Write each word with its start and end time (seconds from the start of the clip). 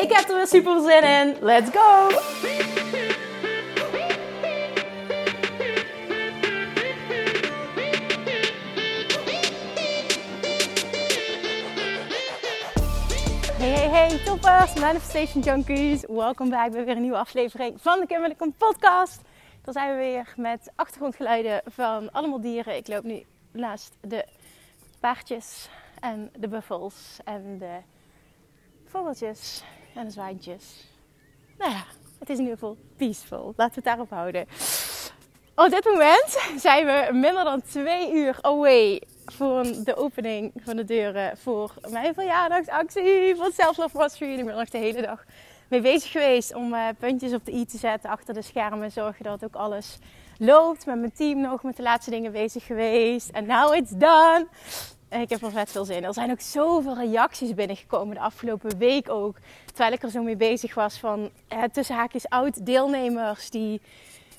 Ik 0.00 0.12
heb 0.12 0.28
er 0.28 0.34
weer 0.36 0.46
super 0.46 0.80
zin 0.80 1.02
in. 1.02 1.36
Let's 1.40 1.70
go! 1.70 2.08
Hey, 13.58 13.68
hey, 13.68 13.88
hey, 13.88 14.18
toppers, 14.24 14.74
Manifestation 14.74 15.42
Junkies. 15.42 16.04
Welkom 16.06 16.50
bij 16.50 16.70
weer 16.70 16.88
een 16.88 17.00
nieuwe 17.00 17.16
aflevering 17.16 17.80
van 17.80 18.00
de 18.00 18.06
Kim 18.06 18.54
podcast. 18.58 19.20
Dan 19.62 19.72
zijn 19.72 19.90
we 19.90 19.96
weer 19.96 20.32
met 20.36 20.72
achtergrondgeluiden 20.76 21.62
van 21.66 22.12
allemaal 22.12 22.40
dieren. 22.40 22.76
Ik 22.76 22.88
loop 22.88 23.04
nu 23.04 23.24
naast 23.52 23.96
de 24.00 24.26
paardjes 25.00 25.68
en 26.00 26.30
de 26.36 26.48
buffels 26.48 27.18
en 27.24 27.58
de 27.58 27.78
vogeltjes 28.84 29.62
en 29.94 30.04
de 30.04 30.10
zwijntjes. 30.10 30.88
Nou 31.58 31.70
ja, 31.70 31.84
het 32.18 32.30
is 32.30 32.36
in 32.36 32.42
ieder 32.42 32.58
geval 32.58 32.76
peaceful. 32.96 33.52
Laten 33.56 33.74
we 33.74 33.74
het 33.74 33.84
daarop 33.84 34.10
houden. 34.10 34.46
Op 35.54 35.70
dit 35.70 35.84
moment 35.84 36.38
zijn 36.56 36.86
we 36.86 37.08
minder 37.12 37.44
dan 37.44 37.62
twee 37.62 38.12
uur 38.12 38.38
away 38.40 39.02
voor 39.26 39.62
de 39.84 39.96
opening 39.96 40.52
van 40.56 40.76
de 40.76 40.84
deuren 40.84 41.36
voor 41.36 41.74
mijn 41.88 42.14
verjaardagsactie 42.14 43.36
van 43.36 43.52
Self 43.52 43.76
Love 43.76 43.96
Mastery. 43.96 44.38
Ik 44.38 44.44
ben 44.44 44.56
nog 44.56 44.68
de 44.68 44.78
hele 44.78 45.02
dag 45.02 45.24
mee 45.68 45.80
bezig 45.80 46.10
geweest 46.10 46.54
om 46.54 46.74
uh, 46.74 46.88
puntjes 46.98 47.32
op 47.32 47.44
de 47.44 47.52
i 47.52 47.66
te 47.66 47.78
zetten 47.78 48.10
achter 48.10 48.34
de 48.34 48.42
schermen. 48.42 48.92
Zorgen 48.92 49.24
dat 49.24 49.44
ook 49.44 49.54
alles 49.54 49.98
loopt. 50.38 50.86
Met 50.86 50.98
mijn 50.98 51.12
team 51.12 51.40
nog 51.40 51.62
met 51.62 51.76
de 51.76 51.82
laatste 51.82 52.10
dingen 52.10 52.32
bezig 52.32 52.66
geweest. 52.66 53.28
En 53.30 53.46
now 53.46 53.74
it's 53.74 53.90
done. 53.90 54.46
Ik 55.10 55.30
heb 55.30 55.42
er 55.42 55.50
vet 55.50 55.70
veel 55.70 55.84
zin 55.84 55.96
in. 55.96 56.04
Er 56.04 56.14
zijn 56.14 56.30
ook 56.30 56.40
zoveel 56.40 56.96
reacties 56.96 57.54
binnengekomen 57.54 58.14
de 58.14 58.20
afgelopen 58.20 58.78
week 58.78 59.08
ook. 59.08 59.36
Terwijl 59.66 59.92
ik 59.92 60.02
er 60.02 60.10
zo 60.10 60.22
mee 60.22 60.36
bezig 60.36 60.74
was 60.74 60.98
van 60.98 61.30
tussen 61.72 61.96
haakjes 61.96 62.28
oud 62.28 62.66
deelnemers 62.66 63.50
die 63.50 63.80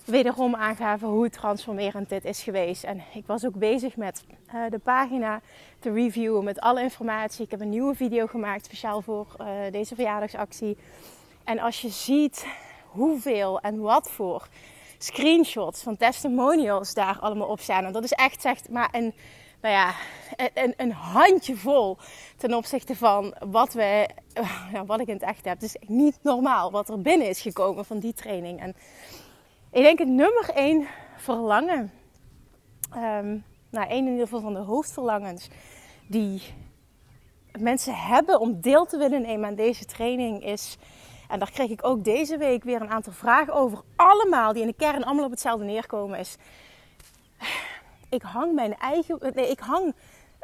wederom 0.06 0.56
aangaven 0.56 1.08
hoe 1.08 1.30
transformerend 1.30 2.10
dit 2.10 2.26
is 2.26 2.44
geweest. 2.44 2.84
En 2.84 3.02
ik 3.14 3.26
was 3.26 3.46
ook 3.46 3.56
bezig 3.56 3.96
met 3.96 4.24
de 4.70 4.80
pagina 4.84 5.42
te 5.80 5.92
reviewen 5.92 6.44
met 6.44 6.60
alle 6.60 6.82
informatie. 6.82 7.46
Ik 7.46 7.52
heb 7.52 7.62
een 7.62 7.70
nieuwe 7.70 7.96
video 7.96 8.28
gemaakt 8.28 8.66
speciaal 8.66 9.02
voor 9.02 9.28
uh, 9.42 9.48
deze 9.72 9.96
verjaardagsactie. 9.96 10.78
En 11.44 11.60
als 11.60 11.82
je 11.82 11.90
ziet 11.90 12.46
hoeveel 12.88 13.60
en 13.60 13.80
wat 13.80 14.10
voor 14.10 14.48
screenshots 14.98 15.84
van 15.84 15.98
testimonials 15.98 16.94
daar 16.94 17.18
allemaal 17.20 17.48
op 17.48 17.60
staan. 17.60 17.86
En 17.86 17.92
dat 17.92 18.04
is 18.04 18.12
echt 18.12 18.42
zeg 18.42 18.70
maar 18.70 18.90
een, 18.92 19.14
nou 19.62 19.74
ja, 19.74 19.94
een, 20.54 20.74
een 20.78 20.92
handjevol 20.92 21.98
ten 22.38 22.54
opzichte 22.54 22.96
van 22.96 23.36
wat, 23.40 23.74
we, 23.74 24.10
wat 24.86 25.00
ik 25.00 25.08
in 25.08 25.14
het 25.14 25.24
echt 25.24 25.46
heb. 25.46 25.54
Het 25.54 25.64
is 25.64 25.76
niet 25.88 26.20
normaal 26.22 26.72
wat 26.72 26.90
er 26.90 27.02
binnen 27.02 27.28
is 27.28 27.42
gekomen 27.42 27.86
van 27.86 28.00
die 28.00 28.14
training. 28.14 28.60
En 28.60 28.76
ik 29.72 29.84
denk 29.84 30.00
het 30.00 30.08
nummer 30.08 30.50
één 30.50 30.88
verlangen. 31.18 31.92
Um, 32.96 33.44
nou, 33.70 33.90
één 33.90 34.06
in 34.06 34.12
ieder 34.12 34.28
geval 34.28 34.42
van 34.42 34.54
de 34.54 34.60
hoofdverlangens 34.60 35.48
die 36.08 36.42
mensen 37.60 37.96
hebben 37.96 38.40
om 38.40 38.62
deel 38.62 38.86
te 38.86 38.98
willen 38.98 39.22
nemen 39.22 39.50
aan 39.50 39.56
deze 39.56 39.86
training 39.86 40.46
is. 40.46 40.78
En 41.28 41.40
daar 41.40 41.52
kreeg 41.52 41.70
ik 41.70 41.86
ook 41.86 42.04
deze 42.04 42.38
week 42.38 42.64
weer 42.64 42.82
een 42.82 42.90
aantal 42.90 43.14
vragen 43.14 43.54
over. 43.54 43.82
Allemaal 43.96 44.54
die 44.54 44.62
in 44.62 44.68
de 44.68 44.74
kern 44.74 45.04
allemaal 45.04 45.26
op 45.26 45.32
hetzelfde 45.32 45.66
neerkomen. 45.66 46.20
Is. 46.20 46.38
Ik 48.12 48.22
hang 48.22 48.54
mijn 48.54 48.78
eigen. 48.78 49.20
Nee, 49.34 49.50
ik 49.50 49.60
hang 49.60 49.86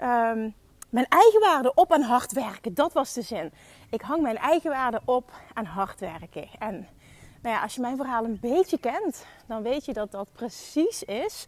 um, 0.01 0.53
mijn 0.89 1.05
eigen 1.09 1.39
waarde 1.39 1.73
op 1.73 1.91
aan 1.91 2.01
hard 2.01 2.31
werken. 2.31 2.73
Dat 2.73 2.93
was 2.93 3.13
de 3.13 3.21
zin. 3.21 3.51
Ik 3.89 4.01
hang 4.01 4.21
mijn 4.21 4.37
eigen 4.37 4.71
waarde 4.71 5.01
op 5.05 5.31
aan 5.53 5.65
hard 5.65 5.99
werken. 5.99 6.47
En 6.59 6.87
nou 7.41 7.55
ja, 7.55 7.61
als 7.61 7.75
je 7.75 7.81
mijn 7.81 7.97
verhaal 7.97 8.23
een 8.23 8.39
beetje 8.41 8.79
kent, 8.79 9.25
dan 9.47 9.63
weet 9.63 9.85
je 9.85 9.93
dat 9.93 10.11
dat 10.11 10.31
precies 10.33 11.03
is 11.03 11.47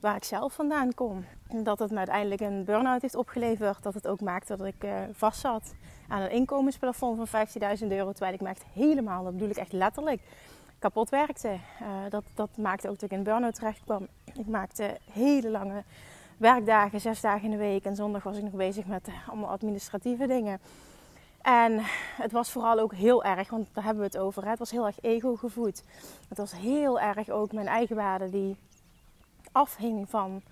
waar 0.00 0.16
ik 0.16 0.24
zelf 0.24 0.52
vandaan 0.52 0.94
kom. 0.94 1.24
Dat 1.48 1.78
het 1.78 1.90
me 1.90 1.96
uiteindelijk 1.96 2.40
een 2.40 2.64
burn-out 2.64 3.02
heeft 3.02 3.14
opgeleverd. 3.14 3.82
Dat 3.82 3.94
het 3.94 4.06
ook 4.06 4.20
maakte 4.20 4.56
dat 4.56 4.66
ik 4.66 4.84
uh, 4.84 5.00
vast 5.12 5.40
zat 5.40 5.74
aan 6.08 6.20
een 6.20 6.30
inkomensplafond 6.30 7.28
van 7.28 7.46
15.000 7.78 7.86
euro. 7.86 8.12
Terwijl 8.12 8.34
ik 8.34 8.42
echt 8.42 8.64
helemaal, 8.72 9.24
dat 9.24 9.32
bedoel 9.32 9.48
ik 9.50 9.56
echt 9.56 9.72
letterlijk, 9.72 10.20
kapot 10.78 11.08
werkte. 11.08 11.58
Uh, 11.82 11.88
dat, 12.08 12.24
dat 12.34 12.56
maakte 12.56 12.88
ook 12.88 12.98
dat 12.98 13.10
ik 13.10 13.18
in 13.18 13.22
burn-out 13.22 13.54
terecht 13.54 13.80
kwam. 13.84 14.06
Ik 14.34 14.46
maakte 14.46 14.98
hele 15.12 15.50
lange 15.50 15.82
werkdagen, 16.36 17.00
zes 17.00 17.20
dagen 17.20 17.44
in 17.44 17.50
de 17.50 17.56
week. 17.56 17.84
En 17.84 17.96
zondag 17.96 18.22
was 18.22 18.36
ik 18.36 18.42
nog 18.42 18.52
bezig 18.52 18.86
met 18.86 19.08
uh, 19.08 19.28
allemaal 19.28 19.50
administratieve 19.50 20.26
dingen. 20.26 20.60
En 21.42 21.80
het 22.16 22.32
was 22.32 22.50
vooral 22.50 22.78
ook 22.78 22.94
heel 22.94 23.24
erg, 23.24 23.50
want 23.50 23.68
daar 23.72 23.84
hebben 23.84 24.02
we 24.02 24.08
het 24.08 24.18
over. 24.18 24.42
Hè? 24.42 24.50
Het 24.50 24.58
was 24.58 24.70
heel 24.70 24.86
erg 24.86 25.00
ego 25.00 25.36
gevoed. 25.36 25.82
Het 26.28 26.38
was 26.38 26.52
heel 26.52 27.00
erg 27.00 27.28
ook 27.28 27.52
mijn 27.52 27.66
eigen 27.66 27.96
waarde 27.96 28.30
die 28.30 28.56
afhing 29.52 30.10
van 30.10 30.42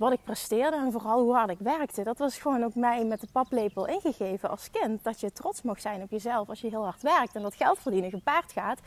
wat 0.00 0.12
ik 0.12 0.24
presteerde 0.24 0.76
en 0.76 0.92
vooral 0.92 1.20
hoe 1.20 1.34
hard 1.34 1.50
ik 1.50 1.58
werkte. 1.58 2.02
Dat 2.02 2.18
was 2.18 2.38
gewoon 2.38 2.64
ook 2.64 2.74
mij 2.74 3.04
met 3.04 3.20
de 3.20 3.26
paplepel 3.32 3.86
ingegeven 3.86 4.50
als 4.50 4.70
kind. 4.70 5.04
Dat 5.04 5.20
je 5.20 5.32
trots 5.32 5.62
mag 5.62 5.80
zijn 5.80 6.02
op 6.02 6.10
jezelf 6.10 6.48
als 6.48 6.60
je 6.60 6.68
heel 6.68 6.84
hard 6.84 7.02
werkt. 7.02 7.34
En 7.34 7.42
dat 7.42 7.54
geld 7.54 7.78
verdienen 7.78 8.10
gepaard 8.10 8.52
gaat 8.52 8.78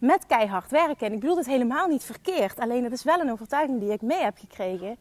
met 0.00 0.26
keihard 0.26 0.70
werken. 0.70 1.06
En 1.06 1.12
ik 1.12 1.20
bedoel 1.20 1.36
het 1.36 1.46
helemaal 1.46 1.86
niet 1.86 2.04
verkeerd. 2.04 2.58
Alleen 2.58 2.84
het 2.84 2.92
is 2.92 3.02
wel 3.02 3.20
een 3.20 3.30
overtuiging 3.30 3.80
die 3.80 3.92
ik 3.92 4.02
mee 4.02 4.22
heb 4.22 4.38
gekregen. 4.38 4.96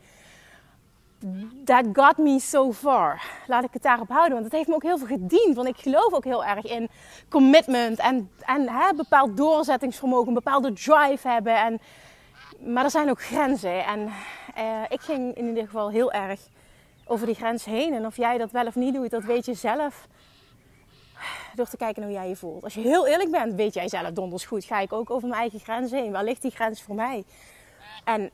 That 1.66 1.86
got 1.94 2.18
me 2.18 2.40
so 2.40 2.74
far. 2.74 3.22
Laat 3.48 3.64
ik 3.64 3.74
het 3.74 3.82
daarop 3.82 4.10
houden. 4.10 4.34
Want 4.34 4.44
het 4.44 4.54
heeft 4.54 4.68
me 4.68 4.76
ook 4.76 4.84
heel 4.84 4.98
veel 4.98 5.08
gediend. 5.08 5.56
Want 5.56 5.68
ik 5.68 5.78
geloof 5.78 6.14
ook 6.14 6.24
heel 6.24 6.46
erg 6.46 6.66
in 6.66 6.90
commitment. 7.30 8.00
En, 8.00 8.32
en 8.40 8.70
hè, 8.70 8.94
bepaald 8.94 9.38
doorzettingsvermogen. 9.38 10.28
Een 10.28 10.34
bepaalde 10.34 10.74
drive 10.74 11.28
hebben. 11.28 11.56
En 11.56 11.80
maar 12.60 12.84
er 12.84 12.92
zijn 12.92 13.10
ook 13.10 13.22
grenzen. 13.22 13.86
En 13.86 14.10
uh, 14.58 14.84
ik 14.90 15.02
ging 15.02 15.36
in 15.36 15.48
ieder 15.48 15.64
geval 15.64 15.92
heel 15.92 16.12
erg 16.12 16.40
over 17.06 17.26
die 17.26 17.36
grens 17.36 17.66
heen. 17.66 17.94
En 17.94 18.06
of 18.06 18.18
jij 18.18 18.38
dat 18.38 18.52
wel 18.52 18.66
of 18.66 18.76
niet 18.76 18.94
doet, 18.94 19.10
dat 19.10 19.24
weet 19.24 19.46
je 19.46 19.54
zelf. 19.54 20.08
Door 21.56 21.68
te 21.68 21.78
kijken 21.78 22.04
hoe 22.04 22.12
jij 22.12 22.30
je 22.30 22.36
voelt. 22.36 22.64
Als 22.64 22.74
je 22.74 22.82
heel 22.82 23.08
eerlijk 23.08 23.32
bent, 23.32 23.54
weet 23.54 23.74
jij 23.74 23.88
zelf 23.88 24.12
donders 24.12 24.46
goed. 24.46 24.66
Ga 24.66 24.80
ik 24.80 24.94
ook 24.94 25.10
over 25.10 25.28
mijn 25.28 25.42
eigen 25.42 25.60
grens 25.60 25.92
heen? 25.92 26.12
Waar 26.12 26.24
ligt 26.24 26.42
die 26.42 26.52
grens 26.52 26.82
voor 26.82 26.96
mij? 26.96 27.24
En 28.04 28.32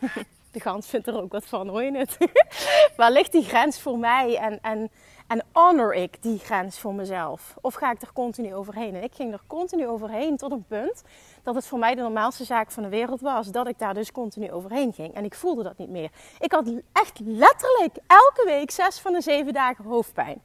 de 0.52 0.60
gans 0.60 0.86
vindt 0.86 1.06
er 1.06 1.22
ook 1.22 1.32
wat 1.32 1.46
van, 1.46 1.68
hoor 1.68 1.82
je 1.82 1.96
het? 1.96 2.16
Waar 3.00 3.12
ligt 3.12 3.32
die 3.32 3.44
grens 3.44 3.80
voor 3.80 3.98
mij? 3.98 4.36
En, 4.36 4.58
en 4.62 4.90
en 5.26 5.44
honor 5.52 5.94
ik 5.94 6.22
die 6.22 6.38
grens 6.38 6.78
voor 6.78 6.94
mezelf? 6.94 7.54
Of 7.60 7.74
ga 7.74 7.90
ik 7.90 8.02
er 8.02 8.12
continu 8.12 8.54
overheen? 8.54 8.94
En 8.94 9.02
ik 9.02 9.14
ging 9.14 9.32
er 9.32 9.40
continu 9.46 9.86
overheen 9.86 10.36
tot 10.36 10.52
een 10.52 10.64
punt 10.68 11.02
dat 11.42 11.54
het 11.54 11.66
voor 11.66 11.78
mij 11.78 11.94
de 11.94 12.00
normaalste 12.00 12.44
zaak 12.44 12.70
van 12.70 12.82
de 12.82 12.88
wereld 12.88 13.20
was. 13.20 13.46
Dat 13.46 13.68
ik 13.68 13.78
daar 13.78 13.94
dus 13.94 14.12
continu 14.12 14.52
overheen 14.52 14.92
ging. 14.92 15.14
En 15.14 15.24
ik 15.24 15.34
voelde 15.34 15.62
dat 15.62 15.78
niet 15.78 15.88
meer. 15.88 16.10
Ik 16.38 16.52
had 16.52 16.72
echt 16.92 17.20
letterlijk 17.24 17.96
elke 18.06 18.42
week 18.44 18.70
zes 18.70 18.98
van 18.98 19.12
de 19.12 19.20
zeven 19.20 19.52
dagen 19.52 19.84
hoofdpijn. 19.84 20.42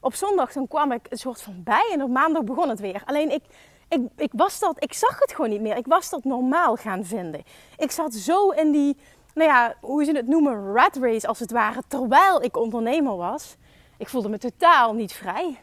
Op 0.00 0.14
zondag 0.14 0.52
dan 0.52 0.68
kwam 0.68 0.92
ik 0.92 1.06
een 1.08 1.18
soort 1.18 1.42
van 1.42 1.62
bij 1.64 1.90
en 1.92 2.02
op 2.02 2.10
maandag 2.10 2.44
begon 2.44 2.68
het 2.68 2.80
weer. 2.80 3.02
Alleen 3.04 3.30
ik, 3.30 3.42
ik, 3.88 4.00
ik, 4.16 4.30
was 4.36 4.58
dat, 4.58 4.76
ik 4.78 4.92
zag 4.92 5.18
het 5.18 5.32
gewoon 5.34 5.50
niet 5.50 5.60
meer. 5.60 5.76
Ik 5.76 5.86
was 5.86 6.10
dat 6.10 6.24
normaal 6.24 6.76
gaan 6.76 7.04
vinden. 7.04 7.42
Ik 7.76 7.90
zat 7.90 8.14
zo 8.14 8.50
in 8.50 8.70
die, 8.70 8.96
nou 9.34 9.50
ja, 9.50 9.74
hoe 9.80 10.04
ze 10.04 10.12
het 10.12 10.26
noemen, 10.26 10.72
rat 10.74 10.96
race 10.96 11.26
als 11.26 11.38
het 11.38 11.50
ware. 11.50 11.82
Terwijl 11.88 12.42
ik 12.42 12.56
ondernemer 12.56 13.16
was 13.16 13.56
ik 14.02 14.08
voelde 14.08 14.28
me 14.28 14.38
totaal 14.38 14.94
niet 14.94 15.12
vrij. 15.12 15.58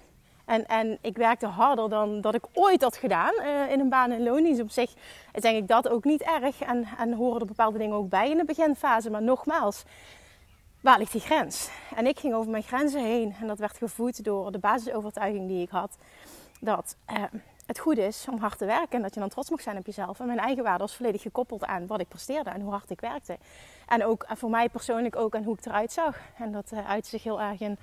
En, 0.45 0.66
en 0.66 0.98
ik 1.01 1.18
werkte 1.18 1.45
harder 1.45 1.89
dan 1.89 2.21
dat 2.21 2.36
ik 2.36 2.45
ooit 2.54 2.81
had 2.81 2.98
gedaan 2.98 3.33
uh, 3.39 3.71
in 3.71 3.80
een 3.80 3.89
baan 3.89 4.12
in 4.12 4.24
loondienst. 4.24 4.62
Op 4.62 4.69
zich 4.69 4.94
is 5.33 5.42
denk 5.42 5.57
ik 5.57 5.68
dat 5.68 5.89
ook 5.89 6.04
niet 6.04 6.21
erg. 6.21 6.62
En, 6.62 6.88
en 6.98 7.13
horen 7.13 7.39
er 7.39 7.45
bepaalde 7.45 7.77
dingen 7.77 7.95
ook 7.95 8.10
bij 8.10 8.30
in 8.30 8.38
de 8.38 8.45
beginfase. 8.45 9.10
Maar 9.10 9.21
nogmaals, 9.21 9.83
waar 10.81 10.98
ligt 10.98 11.12
die 11.12 11.21
grens? 11.21 11.69
En 11.95 12.07
ik 12.07 12.19
ging 12.19 12.33
over 12.33 12.51
mijn 12.51 12.63
grenzen 12.63 13.04
heen. 13.04 13.36
En 13.42 13.48
dat 13.48 13.60
werd 13.60 13.77
gevoed 13.77 14.24
door 14.24 14.51
de 14.51 14.60
basisovertuiging 14.60 15.48
die 15.48 15.62
ik 15.62 15.69
had. 15.69 15.98
Dat 16.60 16.95
uh, 17.12 17.24
het 17.69 17.80
goed 17.80 17.98
is 17.98 18.25
om 18.30 18.39
hard 18.39 18.57
te 18.57 18.66
werken 18.66 18.95
en 18.95 19.01
dat 19.01 19.13
je 19.13 19.19
dan 19.19 19.30
trots 19.30 19.50
mag 19.50 19.62
zijn 19.62 19.77
op 19.77 19.86
jezelf. 19.86 20.19
En 20.19 20.25
mijn 20.25 20.39
eigen 20.39 20.63
waarde 20.63 20.80
was 20.80 20.95
volledig 20.95 21.21
gekoppeld 21.21 21.66
aan 21.66 21.88
wat 21.88 22.00
ik 22.00 22.07
presteerde 22.07 22.50
en 22.50 22.62
hoe 22.62 22.71
hard 22.71 22.89
ik 22.89 23.01
werkte. 23.01 23.38
En 23.88 24.06
ook 24.06 24.25
voor 24.30 24.50
mij 24.50 24.69
persoonlijk 24.69 25.16
ook 25.16 25.36
aan 25.36 25.44
hoe 25.44 25.57
ik 25.57 25.66
eruit 25.66 25.92
zag. 25.92 26.18
En 26.38 26.51
dat 26.51 26.71
uh, 26.74 26.89
uitte 26.89 27.10
zich 27.10 27.24
heel 27.24 27.42
erg 27.42 27.60
in 27.60 27.77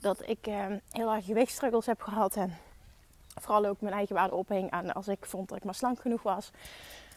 dat 0.00 0.28
ik 0.28 0.46
uh, 0.46 0.64
heel 0.90 1.12
erg 1.12 1.24
gewichtstruggles 1.24 1.86
heb 1.86 2.00
gehad. 2.00 2.36
En 2.36 2.56
vooral 3.40 3.66
ook 3.66 3.80
mijn 3.80 3.94
eigen 3.94 4.14
waarde 4.14 4.34
ophing 4.34 4.70
aan 4.70 4.92
als 4.92 5.08
ik 5.08 5.26
vond 5.26 5.48
dat 5.48 5.58
ik 5.58 5.64
maar 5.64 5.74
slank 5.74 6.00
genoeg 6.00 6.22
was. 6.22 6.50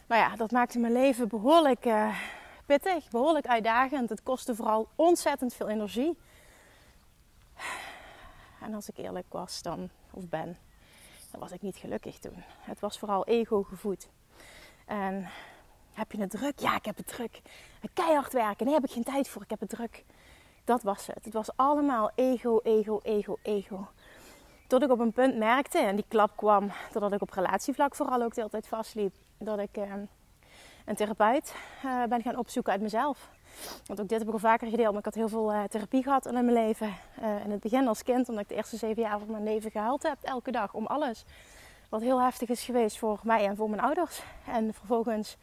Maar 0.06 0.18
ja, 0.18 0.36
dat 0.36 0.50
maakte 0.50 0.78
mijn 0.78 0.92
leven 0.92 1.28
behoorlijk 1.28 1.88
pittig, 2.66 3.10
behoorlijk 3.10 3.46
uitdagend. 3.46 4.08
Het 4.08 4.22
kostte 4.22 4.54
vooral 4.54 4.88
ontzettend 4.94 5.54
veel 5.54 5.68
energie. 5.68 6.18
En 8.60 8.74
als 8.74 8.88
ik 8.88 8.96
eerlijk 8.96 9.26
was 9.28 9.62
dan, 9.62 9.90
of 10.10 10.28
ben, 10.28 10.56
was 11.38 11.52
ik 11.52 11.62
niet 11.62 11.76
gelukkig 11.76 12.18
toen. 12.18 12.44
Het 12.60 12.80
was 12.80 12.98
vooral 12.98 13.26
ego 13.26 13.62
gevoed. 13.62 14.08
En 14.86 15.28
heb 15.92 16.12
je 16.12 16.20
het 16.20 16.30
druk? 16.30 16.58
Ja, 16.58 16.76
ik 16.76 16.84
heb 16.84 16.96
het 16.96 17.06
druk. 17.06 17.40
Keihard 17.92 18.32
werken. 18.32 18.66
Nee, 18.66 18.74
heb 18.74 18.84
ik 18.84 18.90
geen 18.90 19.04
tijd 19.04 19.28
voor. 19.28 19.42
Ik 19.42 19.50
heb 19.50 19.60
het 19.60 19.68
druk. 19.68 20.04
Dat 20.64 20.82
was 20.82 21.06
het. 21.06 21.24
Het 21.24 21.34
was 21.34 21.56
allemaal 21.56 22.10
ego, 22.14 22.60
ego, 22.62 23.00
ego, 23.02 23.38
ego. 23.42 23.88
Tot 24.66 24.82
ik 24.82 24.90
op 24.90 24.98
een 24.98 25.12
punt 25.12 25.36
merkte, 25.36 25.78
en 25.78 25.96
die 25.96 26.04
klap 26.08 26.36
kwam 26.36 26.70
doordat 26.92 27.12
ik 27.12 27.22
op 27.22 27.30
relatievlak 27.30 27.94
vooral 27.94 28.22
ook 28.22 28.34
de 28.34 28.40
hele 28.40 28.50
tijd 28.50 28.68
vastliep, 28.68 29.14
dat 29.38 29.58
ik 29.58 29.76
uh, 29.76 29.92
een 30.84 30.94
therapeut 30.94 31.54
uh, 31.84 32.04
ben 32.04 32.22
gaan 32.22 32.36
opzoeken 32.36 32.72
uit 32.72 32.80
mezelf. 32.80 33.30
Want 33.86 34.00
ook 34.00 34.08
dit 34.08 34.18
heb 34.18 34.28
ik 34.28 34.32
al 34.32 34.38
vaker 34.38 34.68
gedeeld, 34.68 34.90
maar 34.90 34.98
ik 34.98 35.04
had 35.04 35.14
heel 35.14 35.28
veel 35.28 35.52
uh, 35.52 35.62
therapie 35.64 36.02
gehad 36.02 36.26
in 36.26 36.32
mijn 36.32 36.52
leven. 36.52 36.94
in 37.44 37.50
het 37.50 37.60
begin 37.60 37.88
als 37.88 38.02
kind, 38.02 38.28
omdat 38.28 38.42
ik 38.42 38.48
de 38.48 38.54
eerste 38.54 38.76
zeven 38.76 39.02
jaar 39.02 39.18
van 39.18 39.30
mijn 39.30 39.44
leven 39.44 39.70
gehuild 39.70 40.02
heb, 40.02 40.16
elke 40.22 40.50
dag, 40.50 40.74
om 40.74 40.86
alles. 40.86 41.24
Wat 41.88 42.00
heel 42.00 42.22
heftig 42.22 42.48
is 42.48 42.62
geweest 42.62 42.98
voor 42.98 43.20
mij 43.22 43.46
en 43.46 43.56
voor 43.56 43.70
mijn 43.70 43.82
ouders. 43.82 44.22
En 44.46 44.74
vervolgens 44.74 45.36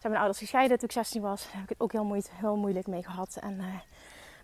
zijn 0.00 0.12
mijn 0.12 0.16
ouders 0.16 0.38
gescheiden 0.38 0.78
toen 0.78 0.88
ik 0.88 0.94
16 0.94 1.22
was. 1.22 1.42
Daar 1.42 1.52
heb 1.52 1.62
ik 1.62 1.68
het 1.68 1.80
ook 1.80 1.92
heel, 1.92 2.20
heel 2.30 2.56
moeilijk 2.56 2.86
mee 2.86 3.02
gehad. 3.02 3.38
En 3.40 3.60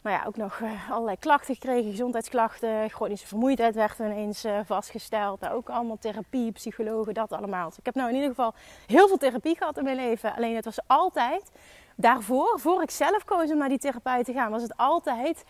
nou 0.06 0.18
ja, 0.18 0.26
ook 0.26 0.36
nog 0.36 0.58
uh, 0.58 0.90
allerlei 0.90 1.18
klachten 1.18 1.54
gekregen, 1.54 1.90
gezondheidsklachten. 1.90 2.90
Chronische 2.90 3.26
vermoeidheid 3.26 3.74
werd 3.74 3.98
ineens 3.98 4.44
uh, 4.44 4.58
vastgesteld. 4.64 5.40
Nou, 5.40 5.54
ook 5.54 5.70
allemaal 5.70 5.98
therapie, 5.98 6.52
psychologen, 6.52 7.14
dat 7.14 7.32
allemaal. 7.32 7.68
Dus 7.68 7.78
ik 7.78 7.84
heb 7.84 7.94
nou 7.94 8.08
in 8.08 8.14
ieder 8.14 8.28
geval 8.28 8.54
heel 8.86 9.08
veel 9.08 9.16
therapie 9.16 9.56
gehad 9.56 9.78
in 9.78 9.84
mijn 9.84 9.96
leven. 9.96 10.34
Alleen 10.36 10.54
het 10.54 10.64
was 10.64 10.78
altijd 10.86 11.50
daarvoor, 11.96 12.60
voor 12.60 12.82
ik 12.82 12.90
zelf 12.90 13.24
koos 13.24 13.50
om 13.50 13.58
naar 13.58 13.68
die 13.68 13.78
therapeut 13.78 14.24
te 14.24 14.32
gaan, 14.32 14.50
was 14.50 14.62
het 14.62 14.76
altijd 14.76 15.44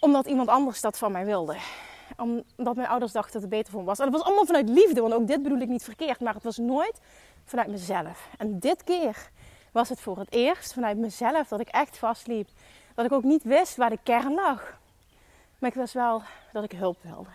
omdat 0.00 0.26
iemand 0.26 0.48
anders 0.48 0.80
dat 0.80 0.98
van 0.98 1.12
mij 1.12 1.24
wilde 1.24 1.56
omdat 2.56 2.76
mijn 2.76 2.88
ouders 2.88 3.12
dachten 3.12 3.32
dat 3.32 3.42
het 3.42 3.50
beter 3.50 3.72
voor 3.72 3.80
me 3.80 3.86
was. 3.86 3.98
En 3.98 4.04
dat 4.04 4.14
was 4.14 4.24
allemaal 4.24 4.46
vanuit 4.46 4.68
liefde, 4.68 5.00
want 5.00 5.14
ook 5.14 5.26
dit 5.26 5.42
bedoel 5.42 5.58
ik 5.58 5.68
niet 5.68 5.84
verkeerd. 5.84 6.20
Maar 6.20 6.34
het 6.34 6.42
was 6.42 6.56
nooit 6.56 7.00
vanuit 7.44 7.68
mezelf. 7.68 8.28
En 8.38 8.58
dit 8.58 8.84
keer 8.84 9.30
was 9.72 9.88
het 9.88 10.00
voor 10.00 10.18
het 10.18 10.32
eerst 10.32 10.72
vanuit 10.72 10.96
mezelf 10.96 11.48
dat 11.48 11.60
ik 11.60 11.68
echt 11.68 11.98
vastliep. 11.98 12.48
Dat 12.94 13.04
ik 13.04 13.12
ook 13.12 13.22
niet 13.22 13.42
wist 13.42 13.76
waar 13.76 13.90
de 13.90 13.98
kern 14.02 14.34
lag. 14.34 14.78
Maar 15.58 15.70
ik 15.70 15.76
wist 15.76 15.94
wel 15.94 16.22
dat 16.52 16.64
ik 16.64 16.72
hulp 16.72 17.02
wilde. 17.02 17.30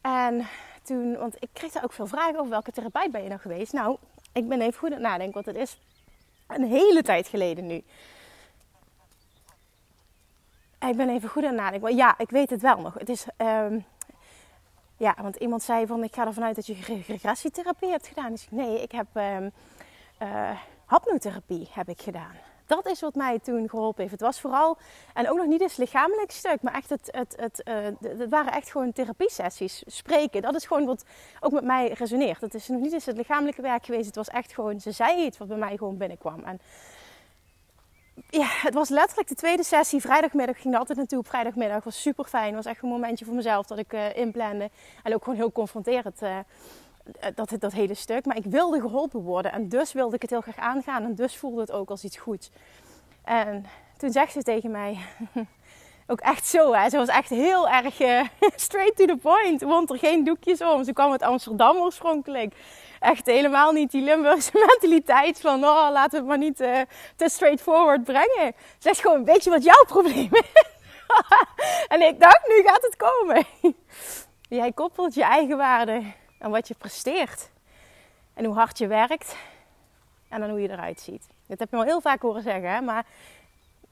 En 0.00 0.46
toen, 0.82 1.16
want 1.16 1.36
ik 1.38 1.48
kreeg 1.52 1.72
daar 1.72 1.84
ook 1.84 1.92
veel 1.92 2.06
vragen 2.06 2.38
over 2.38 2.50
welke 2.50 2.72
therapeut 2.72 3.10
ben 3.10 3.22
je 3.22 3.28
nou 3.28 3.40
geweest. 3.40 3.72
Nou, 3.72 3.96
ik 4.32 4.48
ben 4.48 4.60
even 4.60 4.78
goed 4.78 4.88
aan 4.88 4.94
het 4.94 5.06
nadenken, 5.06 5.34
want 5.34 5.46
het 5.46 5.56
is 5.56 5.78
een 6.46 6.64
hele 6.64 7.02
tijd 7.02 7.28
geleden 7.28 7.66
nu. 7.66 7.84
Ik 10.88 10.96
ben 10.96 11.08
even 11.08 11.28
goed 11.28 11.42
aan 11.42 11.48
het 11.48 11.58
nadenken. 11.58 11.96
ja, 11.96 12.18
ik 12.18 12.30
weet 12.30 12.50
het 12.50 12.60
wel 12.60 12.76
nog. 12.76 12.94
Het 12.94 13.08
is, 13.08 13.26
um, 13.36 13.84
ja, 14.96 15.16
want 15.22 15.36
iemand 15.36 15.62
zei 15.62 15.86
van, 15.86 16.04
ik 16.04 16.14
ga 16.14 16.26
ervan 16.26 16.44
uit 16.44 16.56
dat 16.56 16.66
je 16.66 17.02
regressietherapie 17.06 17.90
hebt 17.90 18.06
gedaan. 18.06 18.30
Dus 18.30 18.46
nee, 18.50 18.82
ik 18.82 18.92
heb 18.92 19.06
um, 19.14 19.52
uh, 20.22 20.50
hapnotherapie 20.84 21.68
heb 21.72 21.88
ik 21.88 22.02
gedaan. 22.02 22.34
Dat 22.66 22.86
is 22.86 23.00
wat 23.00 23.14
mij 23.14 23.38
toen 23.38 23.68
geholpen 23.68 24.00
heeft. 24.00 24.12
Het 24.12 24.20
was 24.20 24.40
vooral, 24.40 24.76
en 25.14 25.30
ook 25.30 25.36
nog 25.36 25.46
niet 25.46 25.60
eens 25.60 25.76
lichamelijk 25.76 26.30
stuk, 26.30 26.62
maar 26.62 26.74
echt 26.74 26.90
het, 26.90 27.08
het, 27.10 27.34
het, 27.36 27.62
uh, 27.68 28.18
het 28.18 28.30
waren 28.30 28.52
echt 28.52 28.70
gewoon 28.70 28.92
therapiesessies. 28.92 29.82
Spreken, 29.86 30.42
dat 30.42 30.54
is 30.54 30.66
gewoon 30.66 30.86
wat 30.86 31.04
ook 31.40 31.52
met 31.52 31.64
mij 31.64 31.88
resoneert. 31.88 32.40
Het 32.40 32.54
is 32.54 32.68
nog 32.68 32.80
niet 32.80 32.92
eens 32.92 33.06
het 33.06 33.16
lichamelijke 33.16 33.62
werk 33.62 33.84
geweest. 33.84 34.06
Het 34.06 34.16
was 34.16 34.28
echt 34.28 34.54
gewoon, 34.54 34.80
ze 34.80 34.90
zei 34.90 35.24
iets 35.24 35.38
wat 35.38 35.48
bij 35.48 35.56
mij 35.56 35.76
gewoon 35.76 35.96
binnenkwam. 35.96 36.44
En 36.44 36.60
ja, 38.30 38.46
het 38.48 38.74
was 38.74 38.88
letterlijk 38.88 39.28
de 39.28 39.34
tweede 39.34 39.64
sessie. 39.64 40.00
Vrijdagmiddag 40.00 40.60
ging 40.60 40.74
er 40.74 40.80
altijd 40.80 40.98
naartoe 40.98 41.18
op 41.18 41.26
vrijdagmiddag. 41.26 41.84
Was 41.84 42.00
super 42.00 42.24
fijn. 42.24 42.54
Was 42.54 42.64
echt 42.64 42.82
een 42.82 42.88
momentje 42.88 43.24
voor 43.24 43.34
mezelf 43.34 43.66
dat 43.66 43.78
ik 43.78 43.92
uh, 43.92 44.16
inplande. 44.16 44.70
En 45.02 45.14
ook 45.14 45.24
gewoon 45.24 45.38
heel 45.38 45.52
confronterend. 45.52 46.22
Uh, 46.22 46.38
dat, 47.34 47.50
dat 47.58 47.72
hele 47.72 47.94
stuk. 47.94 48.24
Maar 48.24 48.36
ik 48.36 48.44
wilde 48.44 48.80
geholpen 48.80 49.20
worden. 49.20 49.52
En 49.52 49.68
dus 49.68 49.92
wilde 49.92 50.14
ik 50.14 50.22
het 50.22 50.30
heel 50.30 50.40
graag 50.40 50.56
aangaan. 50.58 51.04
En 51.04 51.14
dus 51.14 51.36
voelde 51.36 51.60
het 51.60 51.72
ook 51.72 51.90
als 51.90 52.04
iets 52.04 52.16
goeds. 52.16 52.50
En 53.24 53.66
toen 53.96 54.12
zegt 54.12 54.32
ze 54.32 54.42
tegen 54.42 54.70
mij. 54.70 54.98
ook 56.06 56.20
echt 56.20 56.46
zo, 56.46 56.72
hè. 56.72 56.88
Ze 56.88 56.96
was 56.96 57.08
echt 57.08 57.28
heel 57.28 57.68
erg 57.68 58.00
uh, 58.00 58.22
straight 58.56 58.96
to 58.96 59.04
the 59.04 59.16
point. 59.16 59.62
Wond 59.62 59.90
er 59.90 59.98
geen 59.98 60.24
doekjes 60.24 60.60
om. 60.60 60.84
Ze 60.84 60.92
kwam 60.92 61.10
uit 61.10 61.22
Amsterdam 61.22 61.76
oorspronkelijk 61.76 62.54
echt 63.00 63.26
helemaal 63.26 63.72
niet 63.72 63.90
die 63.90 64.02
Limburgse 64.02 64.50
mentaliteit 64.66 65.40
van 65.40 65.64
oh, 65.64 65.88
laten 65.92 66.10
we 66.10 66.16
het 66.16 66.26
maar 66.26 66.38
niet 66.38 66.60
uh, 66.60 66.80
te 67.16 67.28
straightforward 67.28 68.04
brengen. 68.04 68.54
Zeg 68.78 69.00
gewoon, 69.00 69.24
weet 69.24 69.44
je 69.44 69.50
wat 69.50 69.64
jouw 69.64 69.84
probleem 69.86 70.28
is? 70.32 70.62
en 71.88 72.02
ik 72.02 72.20
dacht, 72.20 72.48
nu 72.48 72.62
gaat 72.62 72.82
het 72.82 72.96
komen. 72.96 73.44
Jij 74.48 74.72
koppelt 74.72 75.14
je 75.14 75.22
eigen 75.22 75.56
waarde 75.56 76.02
aan 76.44 76.50
wat 76.50 76.68
je 76.68 76.74
presteert. 76.74 77.50
En 78.34 78.44
hoe 78.44 78.54
hard 78.54 78.78
je 78.78 78.86
werkt. 78.86 79.36
En 80.28 80.40
dan 80.40 80.50
hoe 80.50 80.60
je 80.60 80.70
eruit 80.70 81.00
ziet. 81.00 81.26
Dat 81.46 81.58
heb 81.58 81.70
je 81.70 81.76
al 81.76 81.82
heel 81.82 82.00
vaak 82.00 82.22
horen 82.22 82.42
zeggen, 82.42 82.84
maar 82.84 83.06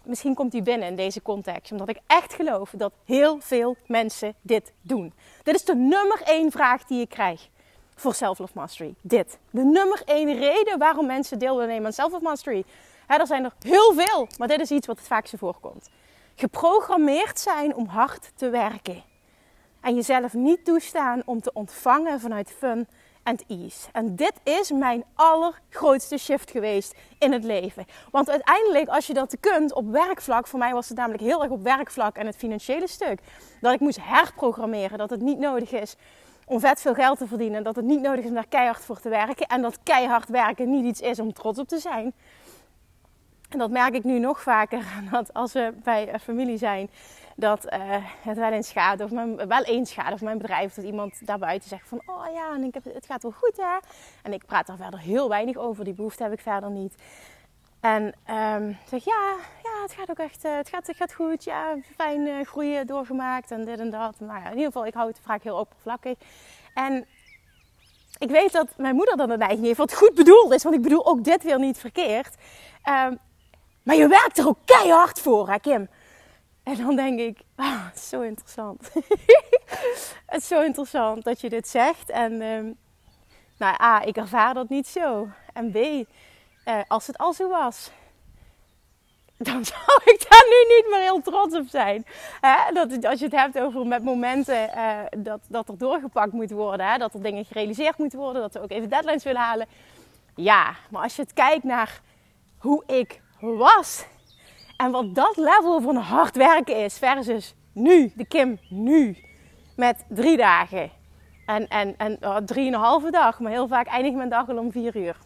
misschien 0.02 0.34
komt 0.34 0.52
die 0.52 0.62
binnen 0.62 0.88
in 0.88 0.96
deze 0.96 1.22
context. 1.22 1.72
Omdat 1.72 1.88
ik 1.88 2.00
echt 2.06 2.34
geloof 2.34 2.70
dat 2.76 2.92
heel 3.04 3.40
veel 3.40 3.76
mensen 3.86 4.34
dit 4.40 4.72
doen. 4.80 5.12
Dit 5.42 5.54
is 5.54 5.64
de 5.64 5.74
nummer 5.74 6.22
één 6.24 6.50
vraag 6.50 6.84
die 6.84 7.00
ik 7.00 7.08
krijg 7.08 7.48
voor 7.94 8.14
Self-Love 8.14 8.52
Mastery. 8.54 8.94
Dit. 9.00 9.38
De 9.50 9.64
nummer 9.64 10.02
één 10.04 10.38
reden 10.38 10.78
waarom 10.78 11.06
mensen 11.06 11.38
deel 11.38 11.54
willen 11.54 11.68
nemen 11.68 11.86
aan 11.86 11.92
Self-Love 11.92 12.24
Mastery. 12.24 12.64
Er 13.06 13.26
zijn 13.26 13.44
er 13.44 13.52
heel 13.62 13.92
veel, 13.92 14.28
maar 14.38 14.48
dit 14.48 14.60
is 14.60 14.70
iets 14.70 14.86
wat 14.86 14.98
het 14.98 15.06
vaakste 15.06 15.38
voorkomt. 15.38 15.90
Geprogrammeerd 16.34 17.40
zijn 17.40 17.74
om 17.74 17.86
hard 17.86 18.32
te 18.34 18.50
werken. 18.50 19.11
En 19.82 19.94
jezelf 19.94 20.34
niet 20.34 20.64
toestaan 20.64 21.22
om 21.24 21.40
te 21.40 21.52
ontvangen 21.52 22.20
vanuit 22.20 22.54
fun 22.58 22.86
en 23.22 23.38
ease. 23.48 23.88
En 23.92 24.16
dit 24.16 24.32
is 24.42 24.70
mijn 24.70 25.04
allergrootste 25.14 26.18
shift 26.18 26.50
geweest 26.50 26.94
in 27.18 27.32
het 27.32 27.44
leven. 27.44 27.86
Want 28.10 28.30
uiteindelijk, 28.30 28.88
als 28.88 29.06
je 29.06 29.14
dat 29.14 29.36
kunt 29.40 29.72
op 29.72 29.90
werkvlak, 29.90 30.46
voor 30.46 30.58
mij 30.58 30.72
was 30.72 30.88
het 30.88 30.98
namelijk 30.98 31.22
heel 31.22 31.42
erg 31.42 31.50
op 31.50 31.62
werkvlak 31.62 32.16
en 32.16 32.26
het 32.26 32.36
financiële 32.36 32.88
stuk, 32.88 33.20
dat 33.60 33.72
ik 33.72 33.80
moest 33.80 33.98
herprogrammeren, 34.02 34.98
dat 34.98 35.10
het 35.10 35.20
niet 35.20 35.38
nodig 35.38 35.72
is 35.72 35.96
om 36.44 36.60
vet 36.60 36.80
veel 36.80 36.94
geld 36.94 37.18
te 37.18 37.26
verdienen. 37.26 37.62
Dat 37.62 37.76
het 37.76 37.84
niet 37.84 38.00
nodig 38.00 38.20
is 38.24 38.28
om 38.28 38.34
daar 38.34 38.48
keihard 38.48 38.84
voor 38.84 39.00
te 39.00 39.08
werken. 39.08 39.46
En 39.46 39.62
dat 39.62 39.78
keihard 39.82 40.28
werken 40.28 40.70
niet 40.70 40.84
iets 40.84 41.00
is 41.00 41.18
om 41.18 41.32
trots 41.32 41.58
op 41.58 41.68
te 41.68 41.78
zijn. 41.78 42.12
En 43.48 43.58
dat 43.58 43.70
merk 43.70 43.94
ik 43.94 44.04
nu 44.04 44.18
nog 44.18 44.42
vaker. 44.42 44.84
Dat 45.10 45.34
als 45.34 45.52
we 45.52 45.72
bij 45.82 46.18
familie 46.20 46.58
zijn, 46.58 46.90
dat 47.36 47.72
uh, 47.72 47.80
het 48.22 48.36
wel 48.36 48.52
eens 48.52 48.72
gaat. 48.72 49.00
Of 49.00 49.10
mijn, 49.10 49.48
wel 49.48 49.62
eens 49.62 49.92
gaat. 49.92 50.12
Of 50.12 50.20
mijn 50.20 50.38
bedrijf, 50.38 50.74
dat 50.74 50.84
iemand 50.84 51.26
daarbuiten 51.26 51.68
zegt 51.68 51.88
van... 51.88 52.02
Oh 52.06 52.26
ja, 52.34 52.54
en 52.54 52.62
ik 52.62 52.74
heb, 52.74 52.84
het 52.84 53.06
gaat 53.06 53.22
wel 53.22 53.32
goed 53.32 53.56
hè. 53.56 53.78
En 54.22 54.32
ik 54.32 54.46
praat 54.46 54.66
daar 54.66 54.76
verder 54.76 55.00
heel 55.00 55.28
weinig 55.28 55.56
over. 55.56 55.84
Die 55.84 55.94
behoefte 55.94 56.22
heb 56.22 56.32
ik 56.32 56.40
verder 56.40 56.70
niet. 56.70 56.94
En 57.80 58.02
um, 58.04 58.78
zeg 58.86 59.04
ja, 59.04 59.34
ja, 59.62 59.82
het 59.82 59.92
gaat 59.92 60.10
ook 60.10 60.18
echt, 60.18 60.44
uh, 60.44 60.56
het, 60.56 60.68
gaat, 60.68 60.86
het 60.86 60.96
gaat 60.96 61.14
goed. 61.14 61.44
Ja, 61.44 61.76
fijn 61.96 62.26
uh, 62.26 62.46
groeien 62.46 62.86
doorgemaakt 62.86 63.50
en 63.50 63.64
dit 63.64 63.78
en 63.78 63.90
dat. 63.90 64.20
Maar 64.20 64.40
ja, 64.40 64.46
in 64.46 64.56
ieder 64.56 64.66
geval, 64.66 64.86
ik 64.86 64.94
hou 64.94 65.08
het 65.08 65.20
vaak 65.24 65.42
heel 65.42 65.58
oppervlakkig. 65.58 66.18
En 66.74 67.06
ik 68.18 68.30
weet 68.30 68.52
dat 68.52 68.68
mijn 68.76 68.94
moeder 68.94 69.16
dan 69.16 69.30
een 69.30 69.64
heeft, 69.64 69.76
wat 69.76 69.94
goed 69.94 70.14
bedoeld 70.14 70.52
is. 70.52 70.62
Want 70.62 70.74
ik 70.74 70.82
bedoel 70.82 71.06
ook 71.06 71.24
dit 71.24 71.42
weer 71.42 71.58
niet 71.58 71.78
verkeerd. 71.78 72.34
Um, 72.88 73.18
maar 73.82 73.96
je 73.96 74.08
werkt 74.08 74.38
er 74.38 74.46
ook 74.46 74.58
keihard 74.64 75.20
voor, 75.20 75.48
hè 75.48 75.58
Kim? 75.58 75.88
En 76.62 76.76
dan 76.76 76.96
denk 76.96 77.18
ik, 77.18 77.38
oh, 77.56 77.86
het 77.86 77.96
is 77.96 78.08
zo 78.08 78.20
interessant. 78.20 78.92
het 80.26 80.40
is 80.40 80.46
zo 80.46 80.62
interessant 80.62 81.24
dat 81.24 81.40
je 81.40 81.48
dit 81.48 81.68
zegt. 81.68 82.10
En 82.10 82.42
um, 82.42 82.76
nou 83.58 83.82
A, 83.82 84.02
ik 84.02 84.16
ervaar 84.16 84.54
dat 84.54 84.68
niet 84.68 84.86
zo. 84.86 85.28
En 85.52 85.70
B, 85.70 85.76
uh, 85.76 86.80
als 86.88 87.06
het 87.06 87.18
al 87.18 87.32
zo 87.32 87.48
was, 87.48 87.90
dan 89.36 89.64
zou 89.74 90.00
ik 90.04 90.26
daar 90.28 90.44
nu 90.48 90.74
niet 90.74 90.86
meer 90.90 91.00
heel 91.00 91.20
trots 91.20 91.56
op 91.56 91.68
zijn. 91.68 92.06
Dat, 92.72 93.04
als 93.04 93.18
je 93.18 93.24
het 93.24 93.34
hebt 93.34 93.58
over 93.58 93.86
met 93.86 94.04
momenten 94.04 94.70
uh, 94.76 94.98
dat, 95.18 95.40
dat 95.48 95.68
er 95.68 95.78
doorgepakt 95.78 96.32
moet 96.32 96.50
worden, 96.50 96.86
hè? 96.86 96.98
dat 96.98 97.14
er 97.14 97.22
dingen 97.22 97.44
gerealiseerd 97.44 97.98
moeten 97.98 98.18
worden, 98.18 98.42
dat 98.42 98.52
we 98.52 98.60
ook 98.60 98.70
even 98.70 98.88
deadlines 98.88 99.24
willen 99.24 99.40
halen. 99.40 99.66
Ja, 100.34 100.74
maar 100.90 101.02
als 101.02 101.16
je 101.16 101.22
het 101.22 101.32
kijkt 101.32 101.64
naar 101.64 102.00
hoe 102.58 102.82
ik 102.86 103.20
was 103.40 104.04
en 104.82 104.90
wat 104.90 105.14
dat 105.14 105.36
level 105.36 105.80
van 105.80 105.96
hard 105.96 106.36
werken 106.36 106.76
is 106.76 106.98
versus 106.98 107.54
nu, 107.72 108.12
de 108.16 108.24
Kim 108.24 108.58
nu, 108.68 109.16
met 109.76 110.04
drie 110.08 110.36
dagen 110.36 110.90
En, 111.46 111.68
en, 111.68 111.94
en 111.96 112.18
oh, 112.20 112.36
drieënhalve 112.36 113.10
dag, 113.10 113.40
maar 113.40 113.52
heel 113.52 113.68
vaak 113.68 113.86
eindigt 113.86 114.16
mijn 114.16 114.28
dag 114.28 114.48
al 114.48 114.58
om 114.58 114.72
vier 114.72 114.96
uur. 114.96 115.16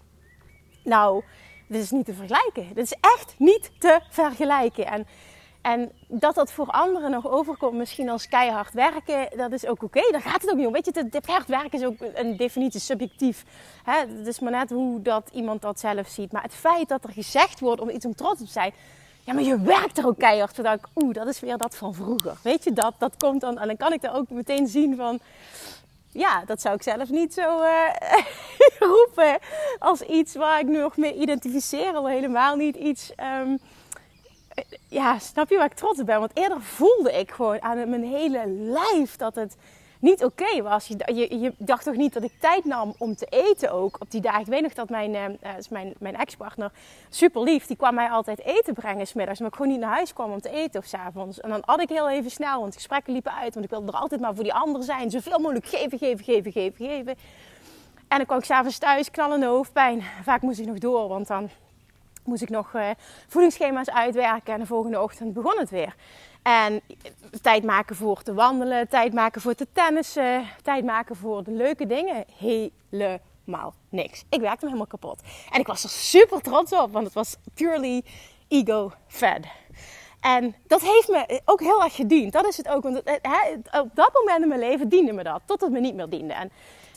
Nou, 0.84 1.24
dit 1.68 1.82
is 1.82 1.90
niet 1.90 2.04
te 2.04 2.14
vergelijken. 2.14 2.74
Dit 2.74 2.84
is 2.84 2.96
echt 3.00 3.34
niet 3.38 3.70
te 3.78 4.00
vergelijken. 4.10 4.86
En, 4.86 5.06
en 5.62 5.92
dat 6.08 6.34
dat 6.34 6.52
voor 6.52 6.66
anderen 6.66 7.10
nog 7.10 7.28
overkomt, 7.28 7.76
misschien 7.76 8.08
als 8.08 8.28
keihard 8.28 8.72
werken, 8.72 9.28
dat 9.36 9.52
is 9.52 9.66
ook 9.66 9.82
oké. 9.82 10.10
Daar 10.10 10.22
gaat 10.22 10.42
het 10.42 10.50
ook 10.50 10.56
niet 10.56 10.66
om. 10.66 10.72
Weet 10.72 10.84
je, 10.84 10.92
het 10.94 11.20
keihard 11.20 11.48
werken 11.48 11.78
is 11.78 11.84
ook 11.84 11.96
een 12.14 12.36
definitie 12.36 12.80
subjectief. 12.80 13.44
Hè? 13.84 13.98
Het 13.98 14.26
is 14.26 14.40
maar 14.40 14.52
net 14.52 14.70
hoe 14.70 15.02
dat 15.02 15.30
iemand 15.32 15.62
dat 15.62 15.80
zelf 15.80 16.08
ziet. 16.08 16.32
Maar 16.32 16.42
het 16.42 16.54
feit 16.54 16.88
dat 16.88 17.04
er 17.04 17.12
gezegd 17.12 17.60
wordt 17.60 17.80
om 17.80 17.90
iets 17.90 18.06
om 18.06 18.14
trots 18.14 18.40
op 18.40 18.46
te 18.46 18.52
zijn. 18.52 18.72
Ja, 19.26 19.34
maar 19.34 19.42
je 19.42 19.60
werkt 19.60 19.98
er 19.98 20.06
ook 20.06 20.18
keihard. 20.18 20.56
Dan 20.56 20.72
ik, 20.72 20.86
oeh, 20.94 21.14
dat 21.14 21.26
is 21.26 21.40
weer 21.40 21.56
dat 21.56 21.76
van 21.76 21.94
vroeger. 21.94 22.36
Weet 22.42 22.64
je, 22.64 22.72
dat, 22.72 22.94
dat 22.98 23.16
komt 23.16 23.40
dan. 23.40 23.58
En 23.58 23.66
dan 23.66 23.76
kan 23.76 23.92
ik 23.92 24.02
er 24.02 24.12
ook 24.12 24.30
meteen 24.30 24.66
zien 24.66 24.96
van 24.96 25.20
ja, 26.12 26.44
dat 26.44 26.60
zou 26.60 26.74
ik 26.74 26.82
zelf 26.82 27.10
niet 27.10 27.34
zo 27.34 27.62
uh, 27.62 27.88
roepen 28.90 29.38
als 29.78 30.00
iets 30.00 30.34
waar 30.34 30.60
ik 30.60 30.66
nu 30.66 30.78
nog 30.78 30.96
mee 30.96 31.14
identificeer. 31.14 31.94
Al 31.94 32.08
helemaal 32.08 32.56
niet 32.56 32.76
iets. 32.76 33.12
Um, 33.40 33.58
ja, 34.88 35.18
snap 35.18 35.50
je 35.50 35.56
waar 35.56 35.70
ik 35.70 35.74
trots 35.74 36.00
op 36.00 36.06
ben? 36.06 36.18
Want 36.18 36.36
eerder 36.36 36.62
voelde 36.62 37.12
ik 37.12 37.30
gewoon 37.30 37.62
aan 37.62 37.90
mijn 37.90 38.04
hele 38.04 38.46
lijf 38.48 39.16
dat 39.16 39.34
het 39.34 39.56
niet 39.98 40.24
oké 40.24 40.62
was. 40.62 40.86
Je, 40.86 41.40
je, 41.40 41.52
dacht 41.56 41.84
toch 41.84 41.96
niet 41.96 42.12
dat 42.12 42.22
ik 42.22 42.32
tijd 42.40 42.64
nam 42.64 42.94
om 42.98 43.16
te 43.16 43.26
eten 43.26 43.72
ook 43.72 43.96
op 44.00 44.10
die 44.10 44.20
dagen. 44.20 44.40
Ik 44.40 44.46
weet 44.46 44.62
nog 44.62 44.74
dat 44.74 44.88
mijn, 44.88 45.14
uh, 45.14 45.24
mijn, 45.70 45.94
mijn 45.98 46.16
ex-partner, 46.16 46.72
super 47.08 47.42
lief, 47.42 47.66
die 47.66 47.76
kwam 47.76 47.94
mij 47.94 48.08
altijd 48.08 48.40
eten 48.44 48.74
brengen 48.74 49.06
smiddags. 49.06 49.38
Maar 49.38 49.48
ik 49.48 49.54
gewoon 49.54 49.70
niet 49.70 49.80
naar 49.80 49.94
huis 49.94 50.12
kwam 50.12 50.32
om 50.32 50.40
te 50.40 50.50
eten 50.50 50.80
of 50.80 50.86
s 50.86 50.94
avonds. 50.94 51.40
En 51.40 51.50
dan 51.50 51.62
had 51.64 51.80
ik 51.80 51.88
heel 51.88 52.08
even 52.08 52.30
snel, 52.30 52.60
want 52.60 52.74
gesprekken 52.74 53.12
liepen 53.12 53.34
uit. 53.34 53.54
Want 53.54 53.64
ik 53.64 53.70
wilde 53.70 53.92
er 53.92 53.98
altijd 53.98 54.20
maar 54.20 54.34
voor 54.34 54.44
die 54.44 54.54
ander 54.54 54.82
zijn. 54.82 55.10
Zoveel 55.10 55.38
mogelijk 55.38 55.66
geven, 55.66 55.98
geven, 55.98 56.24
geven, 56.24 56.52
geven, 56.52 56.86
geven. 56.86 57.14
En 58.08 58.16
dan 58.16 58.26
kwam 58.26 58.38
ik 58.38 58.44
s'avonds 58.44 58.78
thuis, 58.78 59.10
knallende 59.10 59.46
hoofdpijn. 59.46 60.02
Vaak 60.22 60.42
moest 60.42 60.58
ik 60.58 60.66
nog 60.66 60.78
door, 60.78 61.08
want 61.08 61.26
dan 61.26 61.50
moest 62.24 62.42
ik 62.42 62.48
nog 62.48 62.72
uh, 62.74 62.90
voedingsschema's 63.28 63.90
uitwerken. 63.90 64.54
En 64.54 64.60
de 64.60 64.66
volgende 64.66 65.02
ochtend 65.02 65.32
begon 65.32 65.58
het 65.58 65.70
weer. 65.70 65.94
En 66.46 66.80
tijd 67.42 67.64
maken 67.64 67.96
voor 67.96 68.22
te 68.22 68.34
wandelen, 68.34 68.88
tijd 68.88 69.12
maken 69.12 69.40
voor 69.40 69.54
te 69.54 69.66
tennissen, 69.72 70.48
tijd 70.62 70.84
maken 70.84 71.16
voor 71.16 71.44
de 71.44 71.50
leuke 71.50 71.86
dingen. 71.86 72.24
Helemaal 72.38 73.74
niks. 73.88 74.24
Ik 74.28 74.40
werkte 74.40 74.64
me 74.64 74.70
helemaal 74.70 74.86
kapot. 74.86 75.22
En 75.50 75.60
ik 75.60 75.66
was 75.66 75.84
er 75.84 75.88
super 75.88 76.40
trots 76.40 76.72
op, 76.72 76.92
want 76.92 77.04
het 77.04 77.14
was 77.14 77.36
purely 77.54 78.04
ego-fed. 78.48 79.46
En 80.20 80.54
dat 80.66 80.80
heeft 80.80 81.08
me 81.08 81.40
ook 81.44 81.60
heel 81.60 81.82
erg 81.82 81.94
gediend. 81.94 82.32
Dat 82.32 82.46
is 82.46 82.56
het 82.56 82.68
ook. 82.68 82.82
Want 82.82 82.98
op 83.70 83.90
dat 83.94 84.10
moment 84.12 84.42
in 84.42 84.48
mijn 84.48 84.60
leven 84.60 84.88
diende 84.88 85.12
me 85.12 85.22
dat. 85.22 85.42
Tot 85.46 85.60
het 85.60 85.70
me 85.70 85.80
niet 85.80 85.94
meer 85.94 86.08
diende. 86.08 86.32
En 86.32 86.50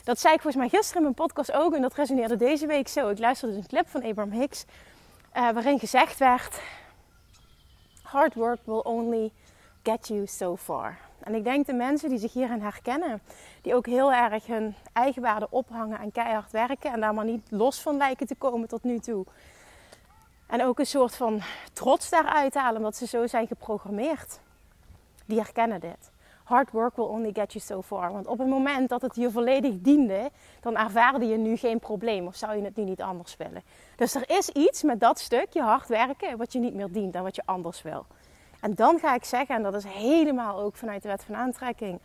dat 0.04 0.20
zei 0.20 0.34
ik 0.34 0.40
volgens 0.40 0.62
mij 0.62 0.78
gisteren 0.78 0.96
in 0.96 1.02
mijn 1.02 1.28
podcast 1.28 1.52
ook. 1.52 1.74
En 1.74 1.82
dat 1.82 1.94
resoneerde 1.94 2.36
deze 2.36 2.66
week 2.66 2.88
zo. 2.88 3.08
Ik 3.08 3.18
luisterde 3.18 3.54
dus 3.54 3.62
een 3.62 3.70
clip 3.70 3.88
van 3.88 4.02
Abraham 4.02 4.40
Hicks. 4.40 4.64
Uh, 5.36 5.50
waarin 5.50 5.78
gezegd 5.78 6.18
werd... 6.18 6.60
Hard 8.02 8.34
work 8.34 8.60
will 8.64 8.82
only 8.82 9.32
get 9.82 10.08
you 10.08 10.26
so 10.26 10.56
far. 10.56 10.98
En 11.20 11.34
ik 11.34 11.44
denk 11.44 11.66
de 11.66 11.72
mensen 11.72 12.08
die 12.08 12.18
zich 12.18 12.32
hierin 12.32 12.60
herkennen, 12.60 13.20
die 13.62 13.74
ook 13.74 13.86
heel 13.86 14.12
erg 14.12 14.46
hun 14.46 14.74
eigen 14.92 15.22
waarde 15.22 15.46
ophangen 15.50 15.98
en 15.98 16.12
keihard 16.12 16.50
werken 16.50 16.92
en 16.92 17.00
daar 17.00 17.14
maar 17.14 17.24
niet 17.24 17.50
los 17.50 17.80
van 17.80 17.96
lijken 17.96 18.26
te 18.26 18.34
komen 18.34 18.68
tot 18.68 18.82
nu 18.82 18.98
toe. 18.98 19.24
En 20.46 20.64
ook 20.64 20.78
een 20.78 20.86
soort 20.86 21.16
van 21.16 21.40
trots 21.72 22.10
daaruit 22.10 22.54
halen 22.54 22.76
omdat 22.76 22.96
ze 22.96 23.06
zo 23.06 23.26
zijn 23.26 23.46
geprogrammeerd. 23.46 24.40
Die 25.26 25.38
herkennen 25.38 25.80
dit. 25.80 26.10
Hard 26.44 26.70
work 26.70 26.96
will 26.96 27.04
only 27.04 27.30
get 27.32 27.52
you 27.52 27.64
so 27.64 27.82
far. 27.82 28.12
Want 28.12 28.26
op 28.26 28.38
het 28.38 28.48
moment 28.48 28.88
dat 28.88 29.02
het 29.02 29.16
je 29.16 29.30
volledig 29.30 29.74
diende, 29.78 30.30
dan 30.60 30.76
ervaarde 30.76 31.26
je 31.26 31.36
nu 31.36 31.56
geen 31.56 31.78
probleem. 31.78 32.26
Of 32.26 32.36
zou 32.36 32.56
je 32.56 32.62
het 32.62 32.76
nu 32.76 32.84
niet 32.84 33.02
anders 33.02 33.36
willen? 33.36 33.62
Dus 33.96 34.14
er 34.14 34.30
is 34.30 34.48
iets 34.48 34.82
met 34.82 35.00
dat 35.00 35.18
stukje 35.18 35.62
hard 35.62 35.88
werken 35.88 36.36
wat 36.36 36.52
je 36.52 36.58
niet 36.58 36.74
meer 36.74 36.92
dient 36.92 37.14
en 37.14 37.22
wat 37.22 37.36
je 37.36 37.42
anders 37.44 37.82
wil. 37.82 38.06
En 38.60 38.74
dan 38.74 38.98
ga 38.98 39.14
ik 39.14 39.24
zeggen, 39.24 39.54
en 39.54 39.62
dat 39.62 39.74
is 39.74 39.84
helemaal 39.84 40.58
ook 40.58 40.76
vanuit 40.76 41.02
de 41.02 41.08
wet 41.08 41.24
van 41.24 41.36
aantrekking: 41.36 42.00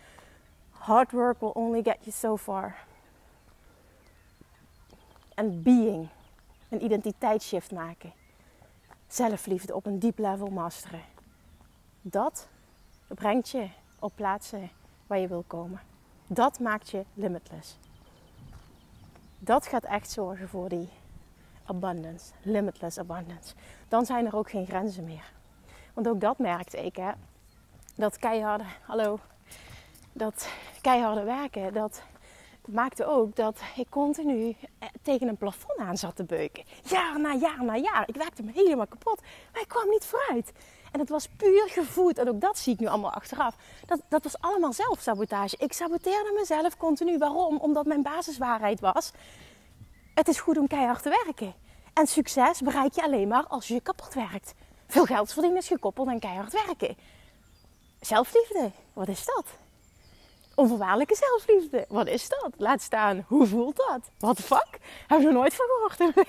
hard 0.69 1.11
work 1.11 1.39
will 1.39 1.51
only 1.53 1.83
get 1.83 1.97
you 1.99 2.11
so 2.11 2.37
far. 2.37 2.75
En 5.33 5.63
being, 5.63 6.07
een 6.69 6.83
identiteitsshift 6.83 7.71
maken. 7.71 8.13
Zelfliefde 9.07 9.75
op 9.75 9.85
een 9.85 9.99
diep 9.99 10.17
level 10.17 10.47
masteren. 10.47 11.01
Dat 12.01 12.47
brengt 13.07 13.49
je 13.49 13.67
op 13.99 14.11
plaatsen 14.15 14.69
waar 15.07 15.19
je 15.19 15.27
wil 15.27 15.43
komen. 15.47 15.79
Dat 16.27 16.59
maakt 16.59 16.89
je 16.89 17.05
limitless. 17.13 17.77
Dat 19.39 19.67
gaat 19.67 19.83
echt 19.83 20.11
zorgen 20.11 20.49
voor 20.49 20.69
die 20.69 20.89
abundance, 21.65 22.31
limitless 22.41 22.97
abundance. 22.97 23.55
Dan 23.87 24.05
zijn 24.05 24.25
er 24.25 24.35
ook 24.35 24.49
geen 24.49 24.65
grenzen 24.65 25.03
meer. 25.03 25.33
Want 25.95 26.07
ook 26.07 26.21
dat 26.21 26.37
merkte 26.37 26.85
ik, 26.85 26.95
hè. 26.95 27.11
Dat 27.95 28.17
keiharde, 28.17 28.63
hallo, 28.81 29.19
dat 30.13 30.49
keiharde 30.81 31.23
werken, 31.23 31.73
dat 31.73 32.03
maakte 32.67 33.05
ook 33.05 33.35
dat 33.35 33.59
ik 33.75 33.89
continu 33.89 34.55
eh, 34.79 34.89
tegen 35.01 35.27
een 35.27 35.37
plafond 35.37 35.79
aan 35.79 35.97
zat 35.97 36.15
te 36.15 36.23
beuken. 36.23 36.63
Jaar 36.83 37.19
na 37.19 37.33
jaar 37.33 37.63
na 37.63 37.75
jaar. 37.75 38.03
Ik 38.07 38.15
werkte 38.15 38.43
me 38.43 38.51
helemaal 38.53 38.87
kapot, 38.87 39.21
maar 39.53 39.61
ik 39.61 39.67
kwam 39.67 39.89
niet 39.89 40.05
vooruit. 40.05 40.51
En 40.91 40.99
het 40.99 41.09
was 41.09 41.27
puur 41.27 41.67
gevoed. 41.69 42.17
En 42.17 42.29
ook 42.29 42.41
dat 42.41 42.57
zie 42.57 42.73
ik 42.73 42.79
nu 42.79 42.87
allemaal 42.87 43.11
achteraf. 43.11 43.55
Dat, 43.85 44.01
dat 44.09 44.23
was 44.23 44.39
allemaal 44.39 44.73
zelfsabotage. 44.73 45.57
Ik 45.57 45.73
saboteerde 45.73 46.33
mezelf 46.35 46.77
continu. 46.77 47.17
Waarom? 47.17 47.57
Omdat 47.57 47.85
mijn 47.85 48.01
basiswaarheid 48.01 48.79
was: 48.79 49.11
het 50.13 50.27
is 50.27 50.39
goed 50.39 50.57
om 50.57 50.67
keihard 50.67 51.03
te 51.03 51.21
werken. 51.25 51.53
En 51.93 52.07
succes 52.07 52.61
bereik 52.61 52.93
je 52.93 53.03
alleen 53.03 53.27
maar 53.27 53.47
als 53.47 53.67
je 53.67 53.81
kapot 53.81 54.13
werkt. 54.13 54.53
Veel 54.87 55.05
geld 55.05 55.33
verdienen 55.33 55.59
is 55.59 55.67
gekoppeld 55.67 56.07
aan 56.07 56.19
keihard 56.19 56.53
werken. 56.53 56.97
Zelfliefde, 57.99 58.71
wat 58.93 59.07
is 59.07 59.25
dat? 59.25 59.45
Onvoorwaardelijke 60.55 61.15
zelfliefde, 61.15 61.85
wat 61.89 62.07
is 62.07 62.29
dat? 62.29 62.51
Laat 62.57 62.81
staan, 62.81 63.25
hoe 63.27 63.47
voelt 63.47 63.75
dat? 63.75 63.99
Wat 64.19 64.39
fuck? 64.39 64.79
Heb 65.07 65.21
je 65.21 65.27
er 65.27 65.33
nooit 65.33 65.53
van 65.53 65.65
gehoord? 65.69 66.27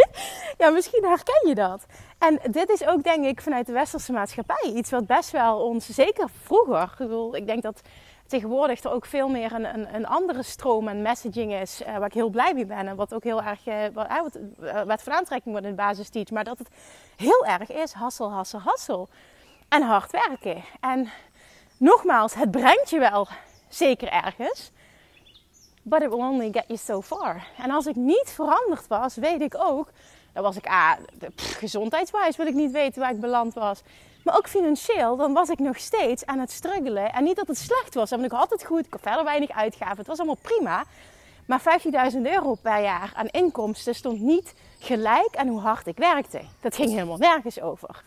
ja, 0.58 0.70
misschien 0.70 1.04
herken 1.04 1.48
je 1.48 1.54
dat. 1.54 1.86
En 2.18 2.40
dit 2.50 2.70
is 2.70 2.86
ook, 2.86 3.02
denk 3.02 3.24
ik, 3.24 3.40
vanuit 3.40 3.66
de 3.66 3.72
westerse 3.72 4.12
maatschappij 4.12 4.70
iets 4.74 4.90
wat 4.90 5.06
best 5.06 5.30
wel 5.30 5.60
ons, 5.60 5.88
zeker 5.88 6.28
vroeger, 6.42 6.96
ik 7.32 7.46
denk 7.46 7.62
dat 7.62 7.80
tegenwoordig 8.28 8.82
er 8.82 8.90
ook 8.90 9.06
veel 9.06 9.28
meer 9.28 9.52
een, 9.52 9.74
een, 9.74 9.94
een 9.94 10.06
andere 10.06 10.42
stroom 10.42 10.88
en 10.88 11.02
messaging 11.02 11.52
is. 11.52 11.80
Uh, 11.80 11.86
waar 11.86 12.06
ik 12.06 12.12
heel 12.12 12.28
blij 12.28 12.54
mee 12.54 12.66
ben. 12.66 12.88
En 12.88 12.96
wat 12.96 13.14
ook 13.14 13.24
heel 13.24 13.42
erg, 13.42 13.66
uh, 13.66 13.74
wat, 13.92 14.38
uh, 14.60 14.82
wat 14.82 15.02
van 15.02 15.12
aantrekking 15.12 15.50
wordt 15.50 15.66
in 15.66 15.76
de 15.76 15.82
basis 15.82 16.08
teach. 16.08 16.30
Maar 16.30 16.44
dat 16.44 16.58
het 16.58 16.68
heel 17.16 17.46
erg 17.46 17.70
is 17.70 17.92
hassel, 17.92 18.32
hassel, 18.32 18.60
hassel. 18.60 19.08
En 19.68 19.82
hard 19.82 20.10
werken. 20.10 20.64
En 20.80 21.10
nogmaals, 21.76 22.34
het 22.34 22.50
brengt 22.50 22.90
je 22.90 22.98
wel 22.98 23.28
zeker 23.68 24.08
ergens. 24.08 24.70
But 25.82 26.02
it 26.02 26.08
will 26.08 26.18
only 26.18 26.50
get 26.52 26.64
you 26.66 26.78
so 26.78 27.02
far. 27.02 27.46
En 27.58 27.70
als 27.70 27.86
ik 27.86 27.96
niet 27.96 28.30
veranderd 28.30 28.86
was, 28.86 29.14
weet 29.14 29.40
ik 29.40 29.54
ook. 29.58 29.90
Dan 30.38 30.46
was 30.46 30.56
ik, 30.56 30.66
ah, 30.66 30.92
gezondheidswijs 31.36 32.36
wil 32.36 32.46
ik 32.46 32.54
niet 32.54 32.70
weten 32.70 33.00
waar 33.00 33.10
ik 33.10 33.20
beland 33.20 33.54
was. 33.54 33.82
Maar 34.24 34.36
ook 34.36 34.48
financieel, 34.48 35.16
dan 35.16 35.32
was 35.32 35.48
ik 35.48 35.58
nog 35.58 35.78
steeds 35.78 36.26
aan 36.26 36.38
het 36.38 36.50
struggelen. 36.50 37.12
En 37.12 37.24
niet 37.24 37.36
dat 37.36 37.46
het 37.46 37.58
slecht 37.58 37.94
was, 37.94 38.10
ben 38.10 38.24
ik 38.24 38.32
altijd 38.32 38.64
goed. 38.64 38.86
Ik 38.86 38.92
had 38.92 39.00
verder 39.00 39.24
weinig 39.24 39.50
uitgaven. 39.50 39.96
Het 39.96 40.06
was 40.06 40.18
allemaal 40.18 40.38
prima. 40.42 40.84
Maar 41.46 41.80
15.000 42.12 42.20
euro 42.22 42.54
per 42.54 42.82
jaar 42.82 43.12
aan 43.14 43.26
inkomsten 43.26 43.94
stond 43.94 44.20
niet 44.20 44.54
gelijk 44.78 45.36
aan 45.36 45.48
hoe 45.48 45.60
hard 45.60 45.86
ik 45.86 45.96
werkte. 45.96 46.40
Dat 46.60 46.76
ging 46.76 46.90
helemaal 46.90 47.18
nergens 47.18 47.60
over. 47.60 48.02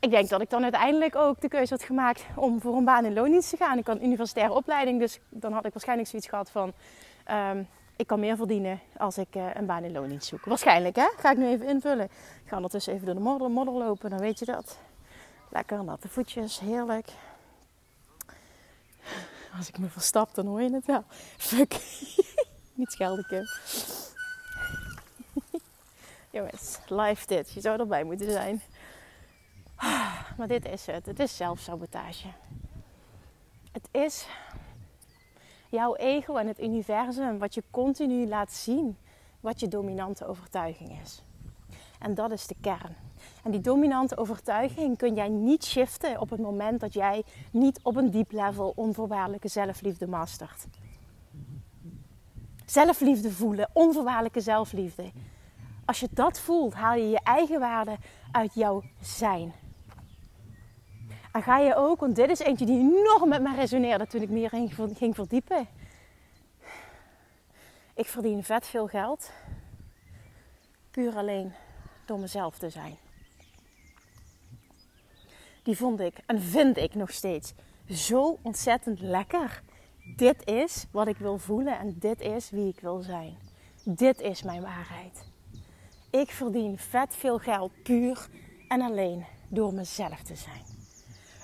Ik 0.00 0.10
denk 0.10 0.28
dat 0.28 0.40
ik 0.40 0.50
dan 0.50 0.62
uiteindelijk 0.62 1.16
ook 1.16 1.40
de 1.40 1.48
keuze 1.48 1.74
had 1.74 1.82
gemaakt 1.82 2.24
om 2.34 2.60
voor 2.60 2.76
een 2.76 2.84
baan 2.84 3.04
in 3.04 3.14
loondienst 3.14 3.50
te 3.50 3.56
gaan. 3.56 3.78
Ik 3.78 3.86
had 3.86 3.96
een 3.96 4.04
universitaire 4.04 4.54
opleiding, 4.54 5.00
dus 5.00 5.18
dan 5.28 5.52
had 5.52 5.64
ik 5.64 5.72
waarschijnlijk 5.72 6.08
zoiets 6.08 6.28
gehad 6.28 6.50
van... 6.50 6.72
Ehm, 7.24 7.62
ik 7.96 8.06
kan 8.06 8.20
meer 8.20 8.36
verdienen 8.36 8.80
als 8.96 9.18
ik 9.18 9.34
uh, 9.36 9.54
een 9.54 9.66
baan 9.66 9.84
in 9.84 9.92
loondienst 9.92 10.28
zoek. 10.28 10.44
Waarschijnlijk, 10.44 10.96
hè? 10.96 11.08
Ga 11.16 11.30
ik 11.30 11.36
nu 11.36 11.46
even 11.46 11.66
invullen. 11.66 12.04
Ik 12.04 12.48
ga 12.48 12.56
ondertussen 12.56 12.92
even 12.92 13.06
door 13.06 13.14
de 13.14 13.20
modder, 13.20 13.50
modder 13.50 13.74
lopen, 13.74 14.10
dan 14.10 14.18
weet 14.18 14.38
je 14.38 14.44
dat. 14.44 14.78
Lekker 15.50 15.84
natte 15.84 16.08
voetjes, 16.08 16.60
heerlijk. 16.60 17.08
Als 19.56 19.68
ik 19.68 19.78
me 19.78 19.88
verstap, 19.88 20.34
dan 20.34 20.46
hoor 20.46 20.62
je 20.62 20.72
het 20.72 20.86
wel. 20.86 21.04
Fuck. 21.36 21.76
Niet 22.74 22.92
schelden, 22.92 23.26
Jongens, 26.30 26.78
live 26.86 27.26
dit. 27.26 27.52
Je 27.52 27.60
zou 27.60 27.80
erbij 27.80 28.04
moeten 28.04 28.30
zijn. 28.30 28.62
Maar 30.36 30.48
dit 30.48 30.64
is 30.64 30.86
het. 30.86 31.06
Het 31.06 31.20
is 31.20 31.36
zelfsabotage. 31.36 32.28
Het 33.72 33.88
is 33.90 34.26
jouw 35.70 35.94
ego 35.94 36.36
en 36.36 36.46
het 36.46 36.60
universum 36.60 37.38
wat 37.38 37.54
je 37.54 37.62
continu 37.70 38.28
laat 38.28 38.52
zien 38.52 38.96
wat 39.40 39.60
je 39.60 39.68
dominante 39.68 40.26
overtuiging 40.26 41.00
is. 41.02 41.22
En 41.98 42.14
dat 42.14 42.30
is 42.30 42.46
de 42.46 42.56
kern. 42.60 42.96
En 43.44 43.50
die 43.50 43.60
dominante 43.60 44.16
overtuiging 44.16 44.96
kun 44.96 45.14
jij 45.14 45.28
niet 45.28 45.64
shiften 45.64 46.20
op 46.20 46.30
het 46.30 46.40
moment 46.40 46.80
dat 46.80 46.92
jij 46.92 47.24
niet 47.50 47.80
op 47.82 47.96
een 47.96 48.10
diep 48.10 48.32
level 48.32 48.72
onvoorwaardelijke 48.76 49.48
zelfliefde 49.48 50.06
mastert. 50.06 50.66
zelfliefde 52.64 53.30
voelen, 53.30 53.68
onvoorwaardelijke 53.72 54.40
zelfliefde. 54.40 55.12
Als 55.84 56.00
je 56.00 56.08
dat 56.10 56.38
voelt, 56.38 56.74
haal 56.74 56.94
je 56.94 57.08
je 57.08 57.20
eigen 57.22 57.60
waarde 57.60 57.96
uit 58.32 58.54
jouw 58.54 58.82
zijn. 59.00 59.52
En 61.36 61.42
ga 61.42 61.58
je 61.58 61.74
ook, 61.74 62.00
want 62.00 62.16
dit 62.16 62.30
is 62.30 62.38
eentje 62.38 62.66
die 62.66 62.78
enorm 62.78 63.28
met 63.28 63.42
me 63.42 63.54
resoneerde 63.54 64.06
toen 64.06 64.22
ik 64.22 64.28
meer 64.28 64.48
ging 64.94 65.14
verdiepen. 65.14 65.66
Ik 67.94 68.06
verdien 68.06 68.44
vet 68.44 68.66
veel 68.66 68.86
geld. 68.86 69.30
Puur 70.90 71.16
alleen 71.16 71.52
door 72.06 72.18
mezelf 72.18 72.58
te 72.58 72.70
zijn. 72.70 72.96
Die 75.62 75.76
vond 75.76 76.00
ik 76.00 76.18
en 76.26 76.42
vind 76.42 76.76
ik 76.76 76.94
nog 76.94 77.10
steeds 77.10 77.52
zo 77.88 78.38
ontzettend 78.42 79.00
lekker. 79.00 79.62
Dit 80.16 80.46
is 80.48 80.86
wat 80.90 81.06
ik 81.06 81.16
wil 81.16 81.38
voelen 81.38 81.78
en 81.78 81.96
dit 81.98 82.20
is 82.20 82.50
wie 82.50 82.68
ik 82.68 82.80
wil 82.80 83.00
zijn. 83.02 83.38
Dit 83.84 84.20
is 84.20 84.42
mijn 84.42 84.62
waarheid. 84.62 85.26
Ik 86.10 86.30
verdien 86.30 86.78
vet 86.78 87.16
veel 87.16 87.38
geld 87.38 87.82
puur 87.82 88.28
en 88.68 88.80
alleen 88.80 89.24
door 89.48 89.74
mezelf 89.74 90.22
te 90.22 90.34
zijn. 90.34 90.75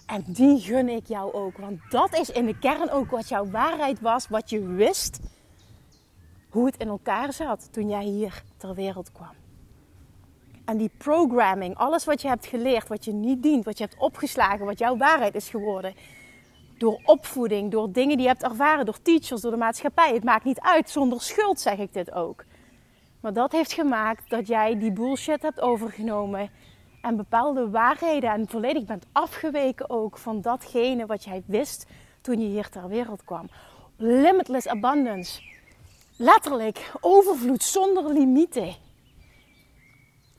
En 0.07 0.25
die 0.27 0.61
gun 0.61 0.89
ik 0.89 1.07
jou 1.07 1.33
ook, 1.33 1.57
want 1.57 1.81
dat 1.91 2.19
is 2.19 2.31
in 2.31 2.47
de 2.47 2.59
kern 2.59 2.91
ook 2.91 3.11
wat 3.11 3.29
jouw 3.29 3.51
waarheid 3.51 4.01
was, 4.01 4.29
wat 4.29 4.51
je 4.51 4.67
wist, 4.67 5.21
hoe 6.51 6.67
het 6.67 6.77
in 6.77 6.89
elkaar 6.89 7.33
zat 7.33 7.73
toen 7.73 7.89
jij 7.89 8.05
hier 8.05 8.43
ter 8.57 8.75
wereld 8.75 9.13
kwam. 9.13 9.35
En 10.65 10.77
die 10.77 10.91
programming, 10.99 11.77
alles 11.77 12.05
wat 12.05 12.23
je 12.23 12.29
hebt 12.29 12.47
geleerd, 12.47 12.89
wat 12.89 13.05
je 13.05 13.13
niet 13.13 13.43
dient, 13.43 13.65
wat 13.65 13.79
je 13.79 13.85
hebt 13.85 13.99
opgeslagen, 13.99 14.67
wat 14.67 14.79
jouw 14.79 14.97
waarheid 14.97 15.35
is 15.35 15.49
geworden. 15.49 15.95
Door 16.79 17.01
opvoeding, 17.05 17.71
door 17.71 17.93
dingen 17.93 18.17
die 18.17 18.27
je 18.27 18.33
hebt 18.33 18.43
ervaren, 18.43 18.85
door 18.85 19.03
teachers, 19.03 19.41
door 19.41 19.51
de 19.51 19.57
maatschappij. 19.57 20.15
Het 20.15 20.25
maakt 20.25 20.45
niet 20.45 20.61
uit, 20.61 20.91
zonder 20.91 21.21
schuld 21.21 21.61
zeg 21.61 21.79
ik 21.79 21.93
dit 21.93 22.13
ook. 22.13 22.45
Maar 23.21 23.33
dat 23.33 23.53
heeft 23.53 23.73
gemaakt 23.73 24.31
dat 24.31 24.47
jij 24.47 24.79
die 24.79 24.93
bullshit 24.93 25.43
hebt 25.43 25.61
overgenomen 25.61 26.51
en 27.03 27.17
bepaalde 27.17 27.71
waarheden 27.71 28.31
en 28.31 28.49
volledig 28.49 28.85
bent 28.85 29.07
afgeweken 29.13 29.91
ook 29.91 30.19
van 30.19 30.41
datgene 30.41 31.07
wat 31.07 31.25
jij 31.25 31.43
wist 31.47 31.87
toen 32.21 32.41
je 32.41 32.47
hier 32.47 32.69
ter 32.69 32.89
wereld 32.89 33.25
kwam. 33.25 33.51
Limitless 33.97 34.69
abundance. 34.69 35.43
Letterlijk 36.17 36.93
overvloed 37.01 37.63
zonder 37.63 38.13
limieten 38.13 38.75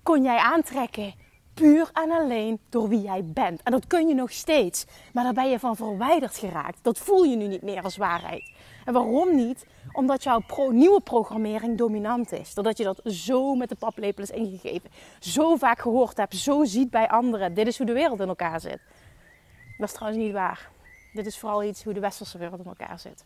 kon 0.03 0.24
jij 0.24 0.38
aantrekken. 0.38 1.13
Puur 1.53 1.89
en 1.93 2.12
alleen 2.12 2.60
door 2.70 2.89
wie 2.89 3.01
jij 3.01 3.25
bent. 3.25 3.63
En 3.63 3.72
dat 3.72 3.88
kun 3.88 4.08
je 4.08 4.13
nog 4.13 4.32
steeds. 4.32 4.86
Maar 5.13 5.24
daar 5.24 5.34
ben 5.34 5.50
je 5.50 5.60
van 5.60 5.75
verwijderd 5.75 6.38
geraakt. 6.38 6.79
Dat 6.82 6.98
voel 6.98 7.24
je 7.24 7.36
nu 7.36 7.48
niet 7.48 7.62
meer 7.62 7.84
als 7.84 7.98
waarheid. 7.98 8.51
En 8.86 8.93
waarom 8.93 9.36
niet? 9.36 9.65
Omdat 9.93 10.23
jouw 10.23 10.39
pro 10.39 10.71
nieuwe 10.71 11.01
programmering 11.01 11.77
dominant 11.77 12.31
is. 12.31 12.53
Doordat 12.53 12.77
je 12.77 12.83
dat 12.83 13.01
zo 13.05 13.55
met 13.55 13.69
de 13.69 13.75
paplepel 13.75 14.23
is 14.23 14.29
ingegeven. 14.29 14.89
Zo 15.19 15.55
vaak 15.55 15.79
gehoord 15.79 16.17
hebt. 16.17 16.35
Zo 16.35 16.63
ziet 16.63 16.89
bij 16.89 17.07
anderen. 17.07 17.53
Dit 17.53 17.67
is 17.67 17.77
hoe 17.77 17.85
de 17.85 17.93
wereld 17.93 18.19
in 18.19 18.27
elkaar 18.27 18.59
zit. 18.59 18.79
Dat 19.77 19.88
is 19.88 19.93
trouwens 19.93 20.23
niet 20.23 20.33
waar. 20.33 20.69
Dit 21.13 21.25
is 21.25 21.38
vooral 21.38 21.63
iets 21.63 21.83
hoe 21.83 21.93
de 21.93 22.00
westerse 22.00 22.38
wereld 22.38 22.59
in 22.59 22.65
elkaar 22.65 23.00
zit. 23.00 23.25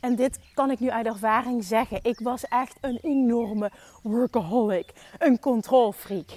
En 0.00 0.16
dit 0.16 0.38
kan 0.54 0.70
ik 0.70 0.80
nu 0.80 0.90
uit 0.90 1.06
ervaring 1.06 1.64
zeggen. 1.64 1.98
Ik 2.02 2.20
was 2.20 2.44
echt 2.44 2.76
een 2.80 2.98
enorme 3.02 3.70
workaholic. 4.02 4.92
Een 5.18 5.38
controlfreak. 5.38 6.30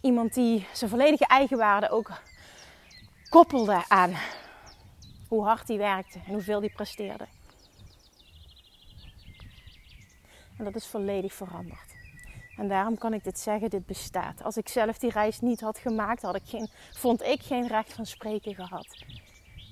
Iemand 0.00 0.34
die 0.34 0.66
zijn 0.72 0.90
volledige 0.90 1.26
eigenwaarde 1.26 1.90
ook 1.90 2.10
koppelde 3.28 3.84
aan 3.88 4.12
hoe 5.28 5.44
hard 5.44 5.68
hij 5.68 5.76
werkte 5.76 6.18
en 6.26 6.32
hoeveel 6.32 6.60
hij 6.60 6.68
presteerde. 6.68 7.26
En 10.60 10.66
dat 10.66 10.74
is 10.74 10.86
volledig 10.86 11.32
veranderd. 11.32 11.94
En 12.56 12.68
daarom 12.68 12.98
kan 12.98 13.12
ik 13.12 13.24
dit 13.24 13.38
zeggen, 13.38 13.70
dit 13.70 13.86
bestaat. 13.86 14.42
Als 14.42 14.56
ik 14.56 14.68
zelf 14.68 14.98
die 14.98 15.10
reis 15.10 15.40
niet 15.40 15.60
had 15.60 15.78
gemaakt, 15.78 16.22
had 16.22 16.34
ik 16.34 16.42
geen, 16.44 16.68
vond 16.92 17.22
ik 17.22 17.42
geen 17.42 17.66
recht 17.66 17.92
van 17.92 18.06
spreken 18.06 18.54
gehad. 18.54 19.04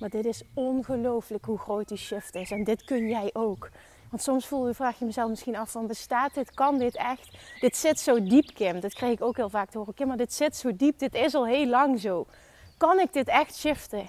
Maar 0.00 0.08
dit 0.08 0.24
is 0.24 0.42
ongelooflijk 0.54 1.44
hoe 1.44 1.58
groot 1.58 1.88
die 1.88 1.98
shift 1.98 2.34
is. 2.34 2.50
En 2.50 2.64
dit 2.64 2.84
kun 2.84 3.08
jij 3.08 3.30
ook. 3.32 3.70
Want 4.10 4.22
soms 4.22 4.46
voel 4.46 4.66
je, 4.66 4.74
vraag 4.74 4.98
je 4.98 5.04
mezelf 5.04 5.28
misschien 5.28 5.56
af 5.56 5.70
van 5.70 5.86
bestaat 5.86 6.34
dit? 6.34 6.54
Kan 6.54 6.78
dit 6.78 6.96
echt? 6.96 7.36
Dit 7.60 7.76
zit 7.76 8.00
zo 8.00 8.22
diep, 8.22 8.54
Kim. 8.54 8.80
Dat 8.80 8.94
kreeg 8.94 9.12
ik 9.12 9.22
ook 9.22 9.36
heel 9.36 9.50
vaak 9.50 9.70
te 9.70 9.78
horen. 9.78 9.94
Kim, 9.94 10.06
maar 10.06 10.16
dit 10.16 10.32
zit 10.32 10.56
zo 10.56 10.76
diep. 10.76 10.98
Dit 10.98 11.14
is 11.14 11.34
al 11.34 11.46
heel 11.46 11.66
lang 11.66 12.00
zo. 12.00 12.26
Kan 12.76 13.00
ik 13.00 13.12
dit 13.12 13.28
echt 13.28 13.56
shiften? 13.56 14.06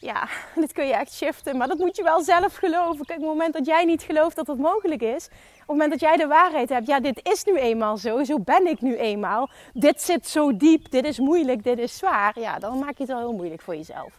Ja, 0.00 0.28
dit 0.54 0.72
kun 0.72 0.86
je 0.86 0.94
echt 0.94 1.12
shiften. 1.12 1.56
Maar 1.56 1.68
dat 1.68 1.78
moet 1.78 1.96
je 1.96 2.02
wel 2.02 2.22
zelf 2.22 2.56
geloven. 2.56 3.04
Kijk, 3.04 3.18
op 3.18 3.24
het 3.24 3.34
moment 3.34 3.52
dat 3.52 3.66
jij 3.66 3.84
niet 3.84 4.02
gelooft 4.02 4.36
dat 4.36 4.46
het 4.46 4.58
mogelijk 4.58 5.02
is. 5.02 5.26
Op 5.26 5.32
het 5.58 5.66
moment 5.66 5.90
dat 5.90 6.00
jij 6.00 6.16
de 6.16 6.26
waarheid 6.26 6.68
hebt. 6.68 6.86
Ja, 6.86 7.00
dit 7.00 7.20
is 7.32 7.44
nu 7.44 7.56
eenmaal 7.58 7.96
zo. 7.96 8.24
Zo 8.24 8.40
ben 8.40 8.66
ik 8.66 8.80
nu 8.80 8.96
eenmaal. 8.96 9.50
Dit 9.72 10.02
zit 10.02 10.28
zo 10.28 10.56
diep. 10.56 10.90
Dit 10.90 11.04
is 11.04 11.18
moeilijk. 11.18 11.64
Dit 11.64 11.78
is 11.78 11.96
zwaar. 11.96 12.40
Ja, 12.40 12.58
dan 12.58 12.78
maak 12.78 12.96
je 12.96 13.02
het 13.02 13.08
wel 13.08 13.18
heel 13.18 13.32
moeilijk 13.32 13.62
voor 13.62 13.76
jezelf. 13.76 14.18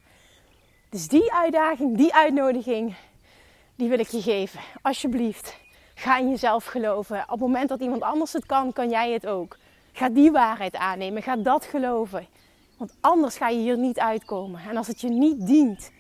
Dus 0.90 1.08
die 1.08 1.34
uitdaging, 1.34 1.98
die 1.98 2.14
uitnodiging, 2.14 2.96
die 3.76 3.90
wil 3.90 4.00
ik 4.00 4.08
je 4.08 4.22
geven. 4.22 4.60
Alsjeblieft, 4.82 5.58
ga 5.96 6.18
in 6.18 6.30
jezelf 6.30 6.66
geloven. 6.66 7.24
Op 7.24 7.30
het 7.30 7.40
moment 7.40 7.70
dat 7.70 7.82
iemand 7.82 8.02
anders 8.02 8.34
het 8.34 8.46
kan, 8.46 8.74
kan 8.74 8.90
jij 8.90 9.12
het 9.12 9.28
ook. 9.28 9.58
Ga 9.92 10.10
die 10.10 10.32
waarheid 10.32 10.76
aannemen. 10.76 11.24
Ga 11.24 11.36
dat 11.36 11.66
geloven. 11.66 12.28
Want 12.78 12.96
anders 13.00 13.38
ga 13.38 13.50
je 13.50 13.60
hier 13.60 13.78
niet 13.78 14.00
uitkomen. 14.00 14.62
En 14.62 14.78
als 14.78 14.88
het 14.88 15.02
je 15.02 15.10
niet 15.10 15.48
dient, 15.48 15.92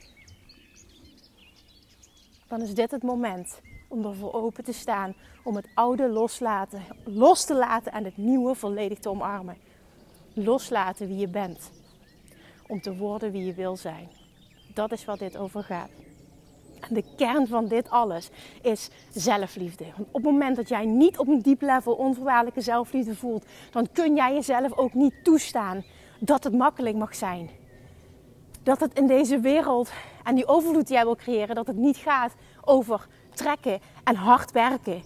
dan 2.48 2.62
is 2.62 2.74
dit 2.74 2.92
het 2.92 3.04
moment 3.04 3.62
om 3.88 4.06
ervoor 4.06 4.34
open 4.34 4.64
te 4.64 4.74
staan. 4.74 5.16
Om 5.44 5.56
het 5.56 5.68
oude 5.74 6.10
loslaten, 6.10 6.82
los 7.04 7.46
te 7.46 7.56
laten 7.56 7.92
en 7.92 8.04
het 8.04 8.18
nieuwe 8.18 8.56
volledig 8.56 9.00
te 9.00 9.10
omarmen. 9.10 9.58
Loslaten 10.34 11.08
wie 11.08 11.18
je 11.18 11.28
bent. 11.28 11.72
Om 12.68 12.82
te 12.82 12.96
worden 12.96 13.32
wie 13.32 13.46
je 13.46 13.54
wil 13.54 13.76
zijn. 13.76 14.10
Dat 14.74 14.92
is 14.92 15.06
wat 15.06 15.20
dit 15.20 15.38
over 15.38 15.64
gaat. 15.64 15.90
En 16.80 16.94
de 16.94 17.04
kern 17.16 17.48
van 17.48 17.68
dit 17.68 17.90
alles 17.90 18.30
is 18.62 18.90
zelfliefde. 19.14 19.86
Want 19.96 20.08
op 20.08 20.14
het 20.14 20.24
moment 20.24 20.56
dat 20.56 20.70
jij 20.70 20.86
niet 20.86 21.18
op 21.18 21.28
een 21.28 21.42
diep 21.42 21.62
level 21.62 21.94
onvoorwaardelijke 21.94 22.62
zelfliefde 22.62 23.16
voelt, 23.16 23.46
dan 23.72 23.88
kun 23.92 24.16
jij 24.16 24.34
jezelf 24.34 24.78
ook 24.78 24.94
niet 24.94 25.24
toestaan 25.24 25.84
dat 26.20 26.44
het 26.44 26.54
makkelijk 26.54 26.96
mag 26.96 27.16
zijn. 27.16 27.50
Dat 28.64 28.80
het 28.80 28.94
in 28.94 29.08
deze 29.08 29.40
wereld 29.40 29.92
en 30.24 30.36
die 30.36 30.48
overvloed 30.48 30.88
die 30.88 30.96
jij 30.96 31.06
wil 31.06 31.16
creëren, 31.16 31.56
dat 31.56 31.68
het 31.68 31.76
niet 31.76 31.98
gaat 31.98 32.34
over 32.62 33.08
trekken 33.34 33.80
en 34.04 34.16
hard 34.16 34.52
werken, 34.52 35.04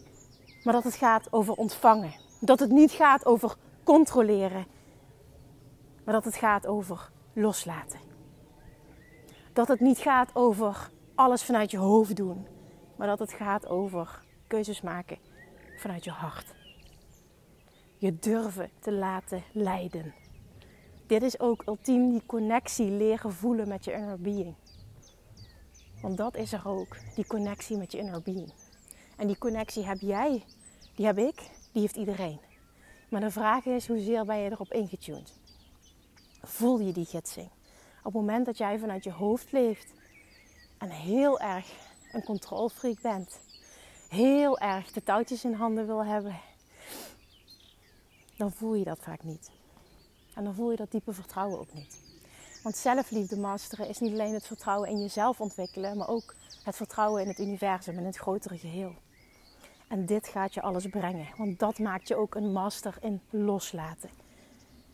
maar 0.64 0.74
dat 0.74 0.84
het 0.84 0.96
gaat 0.96 1.34
over 1.34 1.54
ontvangen. 1.54 2.14
Dat 2.40 2.60
het 2.60 2.72
niet 2.72 2.92
gaat 2.92 3.26
over 3.26 3.56
controleren, 3.84 4.66
maar 6.04 6.14
dat 6.14 6.26
het 6.26 6.36
gaat 6.36 6.68
over 6.68 7.12
loslaten. 7.34 8.00
Dat 9.54 9.68
het 9.68 9.80
niet 9.80 9.98
gaat 9.98 10.30
over 10.34 10.90
alles 11.16 11.44
vanuit 11.44 11.72
je 11.72 11.78
hoofd 11.78 12.16
doen, 12.16 12.48
maar 12.96 13.08
dat 13.08 13.20
het 13.20 13.34
gaat 13.34 13.68
over 13.68 14.24
keuzes 14.48 14.82
maken 14.82 15.18
vanuit 15.78 16.04
je 16.04 16.12
hart. 16.12 16.54
Je 17.98 18.20
durven 18.20 18.70
te 18.80 18.92
laten 18.92 19.44
leiden. 19.52 20.14
Dit 21.12 21.22
is 21.22 21.40
ook 21.40 21.64
ultiem 21.66 22.10
die 22.10 22.26
connectie 22.26 22.90
leren 22.92 23.34
voelen 23.34 23.68
met 23.68 23.86
je 23.86 23.92
inner 23.92 24.20
being. 24.20 24.56
Want 26.02 26.18
dat 26.18 26.36
is 26.36 26.54
er 26.54 26.68
ook, 26.68 26.98
die 27.16 27.26
connectie 27.26 27.78
met 27.78 27.92
je 27.92 27.98
inner 27.98 28.22
being. 28.22 28.54
En 29.18 29.28
die 29.28 29.38
connectie 29.38 29.86
heb 29.86 30.00
jij, 30.00 30.44
die 30.96 31.06
heb 31.06 31.18
ik, 31.18 31.36
die 31.72 31.82
heeft 31.82 31.96
iedereen. 31.96 32.40
Maar 33.10 33.22
de 33.22 33.32
vraag 33.32 33.66
is, 33.66 33.88
hoezeer 33.88 34.26
ben 34.26 34.38
je 34.38 34.52
erop 34.52 34.74
ingetuned? 34.74 35.40
Voel 36.42 36.80
je 36.80 36.92
die 36.92 37.06
gidsing? 37.06 37.50
Op 37.98 38.04
het 38.04 38.14
moment 38.14 38.46
dat 38.46 38.58
jij 38.58 38.80
vanuit 38.80 39.04
je 39.04 39.12
hoofd 39.12 39.52
leeft 39.52 39.94
en 40.78 40.90
heel 40.90 41.40
erg 41.40 41.66
een 42.12 42.24
controlfreak 42.24 43.02
bent, 43.02 43.40
heel 44.10 44.60
erg 44.60 44.92
de 44.92 45.04
touwtjes 45.04 45.44
in 45.44 45.54
handen 45.54 45.86
wil 45.86 46.06
hebben, 46.06 46.40
dan 48.38 48.52
voel 48.52 48.76
je 48.76 48.84
dat 48.84 49.00
vaak 49.00 49.24
niet. 49.24 49.61
En 50.36 50.44
dan 50.44 50.56
voel 50.56 50.72
je 50.72 50.78
dat 50.78 50.92
diepe 50.92 51.14
vertrouwen 51.14 51.60
ook 51.60 51.74
niet. 51.74 51.98
Want 52.64 52.76
zelfliefde 52.76 53.38
masteren 53.38 53.88
is 53.88 54.00
niet 54.00 54.12
alleen 54.12 54.34
het 54.34 54.48
vertrouwen 54.48 54.90
in 54.90 55.02
jezelf 55.02 55.42
ontwikkelen, 55.42 55.98
maar 55.98 56.10
ook 56.10 56.36
het 56.64 56.76
vertrouwen 56.76 57.22
in 57.22 57.28
het 57.28 57.40
universum 57.40 57.98
en 57.98 58.06
het 58.06 58.18
grotere 58.18 58.58
geheel. 58.58 58.94
En 59.88 60.06
dit 60.06 60.28
gaat 60.28 60.54
je 60.54 60.62
alles 60.62 60.86
brengen, 60.86 61.28
want 61.38 61.60
dat 61.60 61.80
maakt 61.80 62.08
je 62.08 62.16
ook 62.16 62.36
een 62.36 62.52
master 62.52 62.98
in 63.02 63.22
loslaten. 63.30 64.10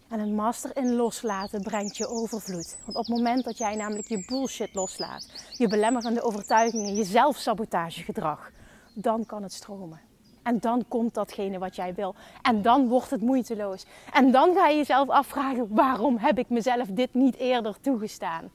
En 0.07 0.19
een 0.19 0.35
master 0.35 0.77
in 0.77 0.95
loslaten 0.95 1.61
brengt 1.61 1.97
je 1.97 2.07
overvloed. 2.07 2.77
Want 2.85 2.97
op 2.97 3.05
het 3.05 3.15
moment 3.15 3.43
dat 3.43 3.57
jij 3.57 3.75
namelijk 3.75 4.07
je 4.07 4.25
bullshit 4.25 4.73
loslaat, 4.73 5.51
je 5.57 5.67
belemmerende 5.67 6.21
overtuigingen, 6.21 6.95
je 6.95 7.03
zelfsabotagegedrag, 7.03 8.51
dan 8.93 9.25
kan 9.25 9.43
het 9.43 9.53
stromen. 9.53 10.06
En 10.47 10.59
dan 10.59 10.85
komt 10.87 11.13
datgene 11.13 11.57
wat 11.57 11.75
jij 11.75 11.93
wil. 11.93 12.15
En 12.41 12.61
dan 12.61 12.87
wordt 12.87 13.09
het 13.09 13.21
moeiteloos. 13.21 13.85
En 14.13 14.31
dan 14.31 14.53
ga 14.55 14.67
je 14.67 14.77
jezelf 14.77 15.09
afvragen: 15.09 15.67
waarom 15.69 16.17
heb 16.17 16.37
ik 16.37 16.49
mezelf 16.49 16.87
dit 16.87 17.13
niet 17.13 17.35
eerder 17.35 17.81
toegestaan? 17.81 18.49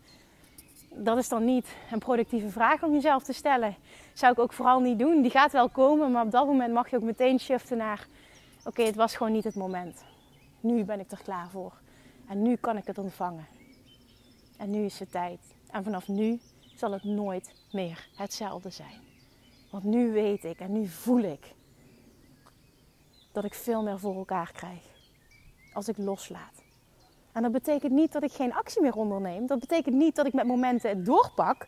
Dat 0.94 1.18
is 1.18 1.28
dan 1.28 1.44
niet 1.44 1.66
een 1.90 1.98
productieve 1.98 2.48
vraag 2.48 2.82
om 2.82 2.92
jezelf 2.92 3.22
te 3.22 3.32
stellen. 3.32 3.76
Zou 4.12 4.32
ik 4.32 4.38
ook 4.38 4.52
vooral 4.52 4.80
niet 4.80 4.98
doen. 4.98 5.22
Die 5.22 5.30
gaat 5.30 5.52
wel 5.52 5.68
komen, 5.68 6.12
maar 6.12 6.24
op 6.24 6.30
dat 6.30 6.46
moment 6.46 6.72
mag 6.72 6.90
je 6.90 6.96
ook 6.96 7.02
meteen 7.02 7.40
shiften 7.40 7.76
naar: 7.76 8.06
oké, 8.64 8.82
het 8.82 8.96
was 8.96 9.16
gewoon 9.16 9.32
niet 9.32 9.44
het 9.44 9.54
moment. 9.54 10.04
Nu 10.60 10.84
ben 10.84 11.00
ik 11.00 11.10
er 11.10 11.22
klaar 11.22 11.48
voor. 11.48 11.72
En 12.28 12.42
nu 12.42 12.56
kan 12.56 12.76
ik 12.76 12.86
het 12.86 12.98
ontvangen. 12.98 13.46
En 14.56 14.70
nu 14.70 14.84
is 14.84 14.98
het 14.98 15.10
tijd. 15.10 15.40
En 15.70 15.84
vanaf 15.84 16.08
nu 16.08 16.40
zal 16.74 16.92
het 16.92 17.04
nooit 17.04 17.54
meer 17.72 18.08
hetzelfde 18.16 18.70
zijn. 18.70 19.00
Want 19.70 19.84
nu 19.84 20.12
weet 20.12 20.44
ik 20.44 20.58
en 20.58 20.72
nu 20.72 20.86
voel 20.86 21.22
ik 21.22 21.54
dat 23.32 23.44
ik 23.44 23.54
veel 23.54 23.82
meer 23.82 23.98
voor 23.98 24.16
elkaar 24.16 24.52
krijg. 24.52 24.82
Als 25.72 25.88
ik 25.88 25.96
loslaat. 25.98 26.62
En 27.32 27.42
dat 27.42 27.52
betekent 27.52 27.92
niet 27.92 28.12
dat 28.12 28.22
ik 28.22 28.32
geen 28.32 28.54
actie 28.54 28.82
meer 28.82 28.94
onderneem. 28.94 29.46
Dat 29.46 29.60
betekent 29.60 29.94
niet 29.94 30.16
dat 30.16 30.26
ik 30.26 30.32
met 30.32 30.46
momenten 30.46 30.90
het 30.90 31.04
doorpak. 31.04 31.66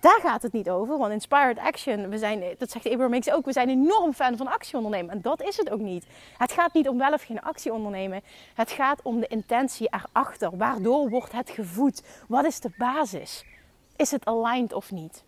Daar 0.00 0.20
gaat 0.20 0.42
het 0.42 0.52
niet 0.52 0.70
over. 0.70 0.98
Want 0.98 1.12
inspired 1.12 1.58
action, 1.58 2.08
we 2.08 2.18
zijn, 2.18 2.42
dat 2.58 2.70
zegt 2.70 2.86
Abraham 2.86 3.20
ook, 3.32 3.44
we 3.44 3.52
zijn 3.52 3.68
enorm 3.68 4.12
fan 4.12 4.36
van 4.36 4.46
actie 4.46 4.76
ondernemen. 4.76 5.10
En 5.10 5.20
dat 5.22 5.42
is 5.42 5.56
het 5.56 5.70
ook 5.70 5.80
niet. 5.80 6.06
Het 6.38 6.52
gaat 6.52 6.74
niet 6.74 6.88
om 6.88 6.98
wel 6.98 7.12
of 7.12 7.22
geen 7.22 7.40
actie 7.40 7.72
ondernemen. 7.72 8.22
Het 8.54 8.70
gaat 8.70 9.02
om 9.02 9.20
de 9.20 9.26
intentie 9.26 9.88
erachter. 9.90 10.56
Waardoor 10.56 11.10
wordt 11.10 11.32
het 11.32 11.50
gevoed? 11.50 12.02
Wat 12.28 12.44
is 12.44 12.60
de 12.60 12.70
basis? 12.78 13.44
Is 13.96 14.10
het 14.10 14.24
aligned 14.24 14.72
of 14.72 14.90
niet? 14.90 15.24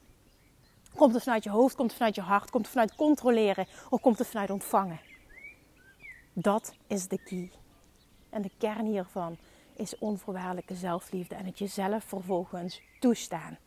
Komt 0.95 1.15
het 1.15 1.23
vanuit 1.23 1.45
je 1.45 1.51
hoofd, 1.51 1.75
komt 1.75 1.89
het 1.89 1.97
vanuit 1.97 2.15
je 2.15 2.21
hart, 2.21 2.51
komt 2.51 2.65
het 2.65 2.73
vanuit 2.73 2.95
controleren 2.95 3.67
of 3.91 4.01
komt 4.01 4.19
het 4.19 4.29
vanuit 4.29 4.51
ontvangen? 4.51 5.01
Dat 6.39 6.75
is 6.87 7.09
de 7.09 7.19
key. 7.19 7.51
En 8.31 8.43
de 8.43 8.51
kern 8.59 8.87
hiervan 8.87 9.39
is 9.77 9.99
onvoorwaardelijke 9.99 10.75
zelfliefde 10.75 11.35
en 11.35 11.45
het 11.45 11.59
jezelf 11.59 12.05
vervolgens 12.05 12.83
toestaan. 13.01 13.59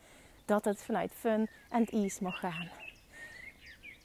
Dat 0.45 0.65
het 0.65 0.81
vanuit 0.81 1.11
fun 1.13 1.49
en 1.69 1.85
ease 1.85 2.23
mag 2.23 2.39
gaan. 2.39 2.69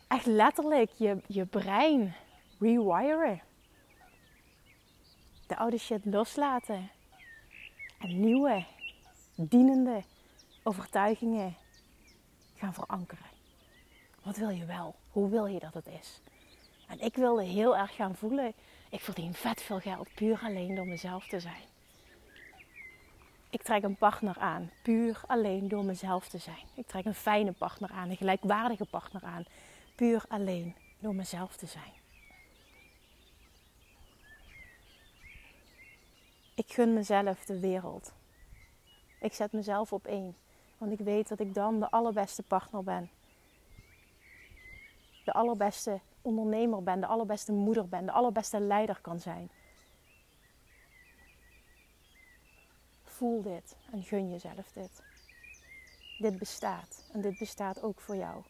Echt 0.09 0.27
letterlijk 0.27 0.91
je, 0.91 1.23
je 1.27 1.47
brein 1.47 2.15
rewiren. 2.59 3.43
De 5.47 5.57
oude 5.57 5.79
shit 5.79 6.05
loslaten. 6.05 6.91
En 7.99 8.21
nieuwe, 8.21 8.65
dienende 9.35 10.03
overtuigingen 10.63 11.57
gaan 12.55 12.75
verankeren. 12.75 13.27
Wat 14.23 14.37
wil 14.37 14.51
je 14.51 14.65
wel? 14.65 14.95
Hoe 15.11 15.31
wil 15.31 15.47
je 15.47 15.59
dat 15.59 15.75
het 15.75 15.87
is? 15.87 16.21
En 16.89 17.01
ik 17.01 17.17
wilde 17.17 17.43
heel 17.43 17.77
erg 17.77 17.95
gaan 17.95 18.15
voelen, 18.15 18.53
ik 18.91 19.01
verdien 19.01 19.35
vet 19.35 19.63
veel 19.63 19.81
geld 19.81 20.15
puur 20.15 20.41
alleen 20.45 20.75
door 20.75 20.87
mezelf 20.87 21.27
te 21.27 21.41
zijn. 21.41 21.73
Ik 23.51 23.63
trek 23.63 23.83
een 23.83 23.97
partner 23.97 24.39
aan, 24.39 24.71
puur 24.83 25.21
alleen 25.27 25.69
door 25.69 25.85
mezelf 25.85 26.29
te 26.29 26.39
zijn. 26.39 26.67
Ik 26.75 26.87
trek 26.87 27.05
een 27.05 27.15
fijne 27.15 27.53
partner 27.53 27.91
aan, 27.91 28.11
een 28.11 28.17
gelijkwaardige 28.17 28.85
partner 28.85 29.23
aan, 29.23 29.45
puur 29.95 30.25
alleen 30.29 30.75
door 30.99 31.15
mezelf 31.15 31.57
te 31.57 31.67
zijn. 31.67 31.93
Ik 36.55 36.73
gun 36.73 36.95
mezelf 36.95 37.45
de 37.45 37.59
wereld. 37.61 38.13
Ik 39.21 39.33
zet 39.33 39.53
mezelf 39.53 39.93
op 39.93 40.07
één, 40.07 40.37
want 40.79 40.93
ik 40.93 40.99
weet 40.99 41.29
dat 41.29 41.41
ik 41.41 41.55
dan 41.55 41.81
de 41.81 41.91
allerbeste 41.91 42.43
partner 42.43 42.85
ben. 42.85 43.11
De 45.25 45.33
allerbeste 45.33 46.01
ondernemer 46.25 46.83
ben, 46.83 47.01
de 47.01 47.07
allerbeste 47.07 47.53
moeder 47.53 47.89
ben, 47.89 48.07
de 48.07 48.13
allerbeste 48.13 48.61
leider 48.61 48.99
kan 49.01 49.21
zijn. 49.21 49.51
Voel 53.03 53.43
dit 53.43 53.77
en 53.93 54.03
gun 54.03 54.31
jezelf 54.31 54.73
dit. 54.73 55.03
Dit 56.19 56.39
bestaat 56.39 57.05
en 57.13 57.21
dit 57.21 57.39
bestaat 57.39 57.83
ook 57.83 58.01
voor 58.01 58.17
jou. 58.17 58.43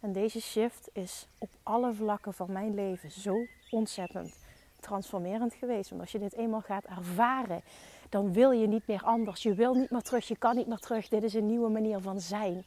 En 0.00 0.12
deze 0.12 0.40
shift 0.40 0.88
is 0.92 1.28
op 1.38 1.50
alle 1.62 1.94
vlakken 1.94 2.34
van 2.34 2.52
mijn 2.52 2.74
leven 2.74 3.10
zo 3.10 3.46
ontzettend 3.70 4.38
transformerend 4.80 5.54
geweest. 5.54 5.90
Want 5.90 6.00
als 6.00 6.12
je 6.12 6.18
dit 6.18 6.34
eenmaal 6.34 6.60
gaat 6.60 6.84
ervaren, 6.84 7.62
dan 8.08 8.32
wil 8.32 8.50
je 8.50 8.66
niet 8.66 8.86
meer 8.86 9.02
anders. 9.02 9.42
Je 9.42 9.54
wil 9.54 9.74
niet 9.74 9.90
meer 9.90 10.02
terug, 10.02 10.28
je 10.28 10.36
kan 10.36 10.56
niet 10.56 10.66
meer 10.66 10.78
terug. 10.78 11.08
Dit 11.08 11.22
is 11.22 11.34
een 11.34 11.46
nieuwe 11.46 11.68
manier 11.68 12.00
van 12.00 12.20
zijn. 12.20 12.64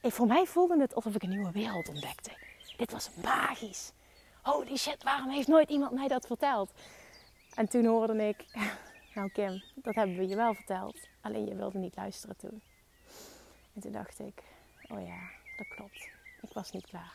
En 0.00 0.10
voor 0.10 0.26
mij 0.26 0.46
voelde 0.46 0.80
het 0.80 0.94
alsof 0.94 1.14
ik 1.14 1.22
een 1.22 1.28
nieuwe 1.28 1.52
wereld 1.52 1.88
ontdekte. 1.88 2.30
Dit 2.76 2.92
was 2.92 3.10
magisch. 3.22 3.92
Holy 4.48 4.76
shit, 4.76 5.02
waarom 5.02 5.30
heeft 5.30 5.48
nooit 5.48 5.70
iemand 5.70 5.92
mij 5.92 6.08
dat 6.08 6.26
verteld? 6.26 6.72
En 7.54 7.68
toen 7.68 7.84
hoorde 7.84 8.28
ik, 8.28 8.44
nou 9.14 9.30
Kim, 9.30 9.62
dat 9.74 9.94
hebben 9.94 10.16
we 10.16 10.28
je 10.28 10.36
wel 10.36 10.54
verteld. 10.54 11.08
Alleen 11.20 11.46
je 11.46 11.54
wilde 11.54 11.78
niet 11.78 11.96
luisteren 11.96 12.36
toen. 12.36 12.62
En 13.74 13.80
toen 13.80 13.92
dacht 13.92 14.18
ik, 14.18 14.42
oh 14.88 15.06
ja, 15.06 15.18
dat 15.56 15.68
klopt. 15.68 16.08
Ik 16.42 16.52
was 16.52 16.70
niet 16.70 16.86
klaar. 16.86 17.12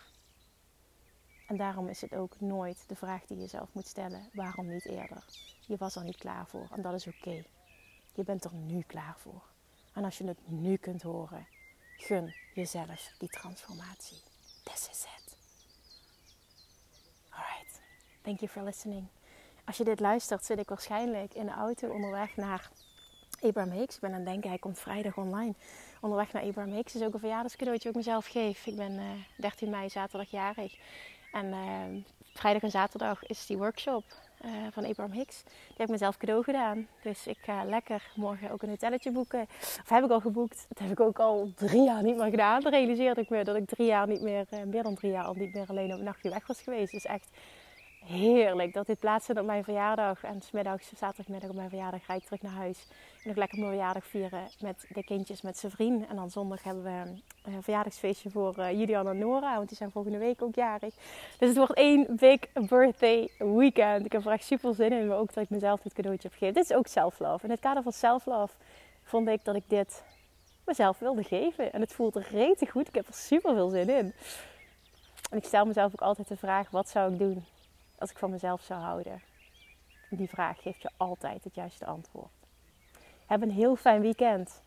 En 1.48 1.58
daarom 1.58 1.88
is 1.88 2.02
het 2.02 2.16
ook 2.16 2.40
nooit 2.40 2.84
de 2.88 2.96
vraag 2.96 3.26
die 3.26 3.38
je 3.38 3.48
zelf 3.48 3.70
moet 3.72 3.88
stellen: 3.88 4.30
waarom 4.34 4.68
niet 4.68 4.86
eerder? 4.86 5.24
Je 5.68 5.78
was 5.78 5.96
er 5.96 6.04
niet 6.04 6.18
klaar 6.18 6.48
voor 6.48 6.68
en 6.72 6.82
dat 6.82 6.94
is 6.94 7.08
oké. 7.08 7.44
Je 8.14 8.24
bent 8.24 8.44
er 8.44 8.54
nu 8.54 8.82
klaar 8.82 9.16
voor. 9.18 9.44
En 9.94 10.04
als 10.04 10.18
je 10.18 10.28
het 10.28 10.50
nu 10.50 10.78
kunt 10.78 11.02
horen, 11.02 11.48
gun 11.98 12.36
jezelf 12.54 13.12
die 13.18 13.30
transformatie. 13.30 14.22
This 14.64 14.90
is 14.92 15.04
it. 15.04 15.23
Thank 18.24 18.40
you 18.40 18.52
for 18.52 18.64
listening. 18.64 19.08
Als 19.66 19.78
je 19.78 19.84
dit 19.84 20.00
luistert, 20.00 20.46
zit 20.46 20.60
ik 20.60 20.70
waarschijnlijk 20.70 21.34
in 21.34 21.46
de 21.46 21.52
auto 21.52 21.90
onderweg 21.90 22.36
naar 22.36 22.70
Abraham 23.42 23.72
Hicks. 23.72 23.96
Ik 23.96 24.02
ben 24.02 24.10
aan 24.10 24.16
het 24.16 24.26
denken, 24.26 24.50
hij 24.50 24.60
komt 24.60 24.80
vrijdag 24.80 25.18
online. 25.18 25.54
Onderweg 26.02 26.34
naar 26.34 26.44
Abraham 26.44 26.74
Hicks 26.74 26.96
is 26.96 27.02
ook 27.02 27.14
een 27.14 27.20
verjaardagscadeautje 27.20 27.90
ook 27.90 27.96
mezelf 27.96 28.28
geef. 28.28 28.66
Ik 28.66 28.76
ben 28.76 28.92
uh, 28.92 29.12
eh, 29.12 29.18
13 29.36 29.70
mei 29.70 29.90
zaterdag 29.90 30.32
jarig. 30.32 30.78
En 31.32 31.46
uh, 31.46 32.04
vrijdag 32.34 32.62
en 32.62 32.72
zaterdag 32.72 33.24
is 33.24 33.46
die 33.46 33.58
workshop 33.58 34.04
uh, 34.46 34.52
van 34.72 34.86
Abraham 34.86 35.14
Hicks. 35.14 35.44
Die 35.44 35.54
heb 35.78 35.86
ik 35.86 35.92
mezelf 35.92 36.18
cadeau 36.18 36.44
gedaan. 36.44 36.88
Dus 37.02 37.28
ik 37.28 37.38
ga 37.42 37.64
lekker 37.64 38.12
morgen 38.16 38.52
ook 38.52 38.62
een 38.62 38.70
hotelletje 38.70 39.12
boeken. 39.12 39.48
Of 39.60 39.90
heb 39.90 40.04
ik 40.04 40.12
al 40.12 40.20
geboekt. 40.20 40.66
Dat 40.70 40.80
heb 40.80 40.92
ik 40.92 41.00
ook 41.00 41.20
al 41.20 41.52
drie 41.56 41.84
jaar 41.84 42.04
niet 42.04 42.18
meer 42.18 42.30
gedaan. 42.30 42.62
Dan 42.62 42.72
realiseerde 42.72 43.22
ik 43.22 43.30
me 43.30 43.44
dat 43.44 43.56
ik 43.56 43.68
drie 43.68 43.88
jaar 43.88 44.08
niet 44.08 44.22
meer, 44.22 44.46
meer 44.66 44.84
dan 44.84 44.96
drie 44.96 45.12
jaar 45.12 45.26
al 45.26 45.34
niet 45.34 45.54
meer 45.54 45.66
alleen 45.68 45.94
op 45.94 46.00
een 46.00 46.06
nachtje 46.06 46.30
weg 46.30 46.48
was 46.48 46.62
geweest. 46.62 46.92
Dus 46.92 47.06
echt 47.06 47.30
heerlijk 48.06 48.74
dat 48.74 48.86
dit 48.86 49.00
plaatsvindt 49.00 49.42
op 49.42 49.48
mijn 49.48 49.64
verjaardag. 49.64 50.24
En 50.24 50.42
smiddags, 50.42 50.92
zaterdagmiddag 50.98 51.50
op 51.50 51.56
mijn 51.56 51.70
verjaardag, 51.70 52.06
ga 52.06 52.14
ik 52.14 52.24
terug 52.24 52.42
naar 52.42 52.52
huis. 52.52 52.88
En 53.24 53.30
nog 53.30 53.38
lekker 53.38 53.60
mijn 53.60 53.72
verjaardag 53.72 54.06
vieren 54.06 54.48
met 54.60 54.86
de 54.90 55.04
kindjes, 55.04 55.42
met 55.42 55.58
zijn 55.58 55.72
vriend. 55.72 56.08
En 56.08 56.16
dan 56.16 56.30
zondag 56.30 56.64
hebben 56.64 56.84
we 56.84 57.22
een 57.52 57.64
verjaardagsfeestje 57.64 58.30
voor 58.30 58.60
uh, 58.60 58.72
Julian 58.72 59.08
en 59.08 59.18
Nora. 59.18 59.56
Want 59.56 59.68
die 59.68 59.78
zijn 59.78 59.92
volgende 59.92 60.18
week 60.18 60.42
ook 60.42 60.56
jarig. 60.56 60.94
Dus 61.38 61.48
het 61.48 61.58
wordt 61.58 61.74
één 61.74 62.16
big 62.16 62.40
birthday 62.54 63.30
weekend. 63.38 64.06
Ik 64.06 64.12
heb 64.12 64.26
er 64.26 64.32
echt 64.32 64.46
super 64.46 64.76
zin 64.76 64.92
in. 64.92 65.08
Maar 65.08 65.18
ook 65.18 65.34
dat 65.34 65.44
ik 65.44 65.50
mezelf 65.50 65.82
dit 65.82 65.94
cadeautje 65.94 66.28
heb 66.28 66.38
gegeven. 66.38 66.62
Dit 66.62 66.72
is 66.72 66.78
ook 66.78 66.88
self-love. 66.88 67.46
In 67.46 67.52
het 67.52 67.60
kader 67.60 67.84
van 67.84 67.92
self-love 67.92 68.54
vond 69.04 69.28
ik 69.28 69.44
dat 69.44 69.56
ik 69.56 69.64
dit 69.68 70.04
mezelf 70.66 71.00
wilde 71.00 71.24
geven. 71.24 71.74
En 71.74 71.82
het 71.82 71.94
voelt 71.94 72.16
rete 72.16 72.68
goed. 72.68 72.88
Ik 72.88 72.96
heb 72.96 73.08
er 73.08 73.14
super 73.14 73.54
veel 73.54 73.70
zin 73.70 73.90
in. 73.90 74.14
En 75.32 75.38
ik 75.38 75.46
stel 75.46 75.66
mezelf 75.66 75.92
ook 75.94 76.02
altijd 76.02 76.28
de 76.28 76.38
vraag: 76.38 76.70
wat 76.70 76.90
zou 76.90 77.14
ik 77.14 77.20
doen 77.20 77.46
als 78.04 78.12
ik 78.12 78.18
van 78.18 78.32
mezelf 78.32 78.62
zou 78.62 78.82
houden? 78.82 79.22
Die 80.10 80.30
vraag 80.30 80.62
geeft 80.62 80.82
je 80.82 80.90
altijd 80.98 81.44
het 81.44 81.56
juiste 81.56 81.86
antwoord. 81.86 82.32
Heb 83.26 83.42
een 83.42 83.52
heel 83.52 83.76
fijn 83.76 84.02
weekend. 84.02 84.62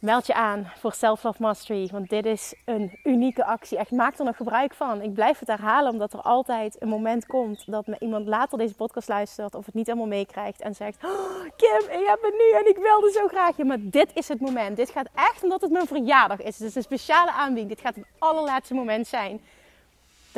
Meld 0.00 0.26
je 0.26 0.34
aan 0.34 0.72
voor 0.76 0.92
Self 0.92 1.22
Love 1.22 1.42
Mastery, 1.42 1.88
want 1.92 2.08
dit 2.08 2.26
is 2.26 2.54
een 2.64 2.98
unieke 3.04 3.44
actie. 3.44 3.78
Echt, 3.78 3.90
maak 3.90 4.18
er 4.18 4.24
nog 4.24 4.36
gebruik 4.36 4.74
van. 4.74 5.02
Ik 5.02 5.14
blijf 5.14 5.38
het 5.38 5.48
herhalen, 5.48 5.92
omdat 5.92 6.12
er 6.12 6.20
altijd 6.20 6.82
een 6.82 6.88
moment 6.88 7.26
komt 7.26 7.64
dat 7.66 7.86
iemand 7.98 8.26
later 8.26 8.58
deze 8.58 8.74
podcast 8.74 9.08
luistert 9.08 9.54
of 9.54 9.66
het 9.66 9.74
niet 9.74 9.86
helemaal 9.86 10.08
meekrijgt 10.08 10.60
en 10.60 10.74
zegt: 10.74 11.04
oh, 11.04 11.40
Kim, 11.56 11.90
ik 11.90 12.06
heb 12.06 12.22
het 12.22 12.34
nu 12.38 12.58
en 12.58 12.68
ik 12.68 12.76
wilde 12.76 13.10
zo 13.10 13.26
graag. 13.26 13.56
Ja, 13.56 13.64
maar 13.64 13.80
dit 13.80 14.10
is 14.14 14.28
het 14.28 14.40
moment. 14.40 14.76
Dit 14.76 14.90
gaat 14.90 15.08
echt 15.14 15.42
omdat 15.42 15.60
het 15.60 15.70
mijn 15.70 15.86
verjaardag 15.86 16.40
is. 16.40 16.58
Het 16.58 16.68
is 16.68 16.74
een 16.74 16.82
speciale 16.82 17.32
aanbieding. 17.32 17.68
Dit 17.68 17.80
gaat 17.80 17.94
het 17.94 18.06
allerlaatste 18.18 18.74
moment 18.74 19.06
zijn 19.06 19.40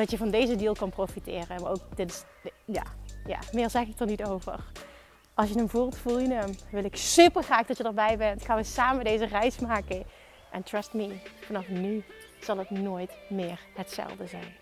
dat 0.01 0.11
je 0.11 0.17
van 0.17 0.31
deze 0.31 0.57
deal 0.57 0.75
kan 0.75 0.91
profiteren. 0.91 1.63
Maar 1.63 1.71
ook, 1.71 1.97
dit 1.97 2.11
is, 2.11 2.25
ja, 2.65 2.83
ja, 3.27 3.39
meer 3.53 3.71
zeg 3.71 3.87
ik 3.87 4.01
er 4.01 4.07
niet 4.07 4.25
over. 4.25 4.65
Als 5.35 5.49
je 5.49 5.55
hem 5.55 5.69
voelt, 5.69 5.97
voel 5.97 6.19
je 6.19 6.33
hem. 6.33 6.55
Wil 6.71 6.85
ik 6.85 6.97
super 6.97 7.43
graag 7.43 7.67
dat 7.67 7.77
je 7.77 7.85
erbij 7.85 8.17
bent. 8.17 8.45
Gaan 8.45 8.57
we 8.57 8.65
samen 8.65 9.05
deze 9.05 9.27
reis 9.27 9.59
maken. 9.59 10.05
En 10.51 10.63
trust 10.63 10.93
me, 10.93 11.21
vanaf 11.41 11.69
nu 11.69 12.05
zal 12.41 12.59
het 12.59 12.71
nooit 12.71 13.11
meer 13.29 13.61
hetzelfde 13.75 14.27
zijn. 14.27 14.55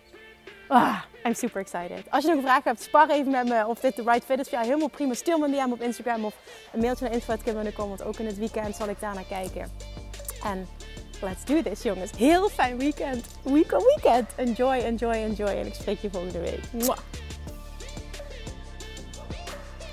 Ah, 0.68 1.03
I'm 1.24 1.35
super 1.35 1.61
excited. 1.61 2.11
Als 2.11 2.24
je 2.24 2.35
nog 2.35 2.42
vraag 2.42 2.64
hebt, 2.64 2.83
spar 2.83 3.11
even 3.11 3.31
met 3.31 3.48
me 3.48 3.66
of 3.66 3.81
dit 3.81 3.96
de 3.96 4.03
right 4.03 4.24
fit 4.24 4.38
is. 4.38 4.48
Ja, 4.48 4.61
helemaal 4.61 4.88
prima. 4.88 5.14
Stuur 5.14 5.38
me 5.38 5.59
een 5.59 5.72
op 5.72 5.81
Instagram 5.81 6.24
of 6.24 6.35
een 6.72 6.81
mailtje 6.81 7.05
naar 7.05 7.14
info.kim.com. 7.14 7.88
Want 7.88 8.03
ook 8.03 8.16
in 8.16 8.27
het 8.27 8.38
weekend 8.38 8.77
zal 8.77 8.88
ik 8.88 9.01
daar 9.01 9.14
naar 9.14 9.24
kijken. 9.29 9.70
En 10.44 10.66
let's 11.23 11.45
do 11.45 11.63
this, 11.63 11.83
jongens. 11.83 12.11
Heel 12.17 12.49
fijn 12.49 12.79
weekend. 12.79 13.27
Week 13.43 13.71
weekend. 13.71 14.29
Enjoy, 14.37 14.77
enjoy, 14.77 15.13
enjoy. 15.13 15.49
En 15.49 15.67
ik 15.67 15.75
spreek 15.75 15.99
je 16.01 16.11
volgende 16.11 16.41
week. 16.41 16.61
Mwah. 16.73 16.99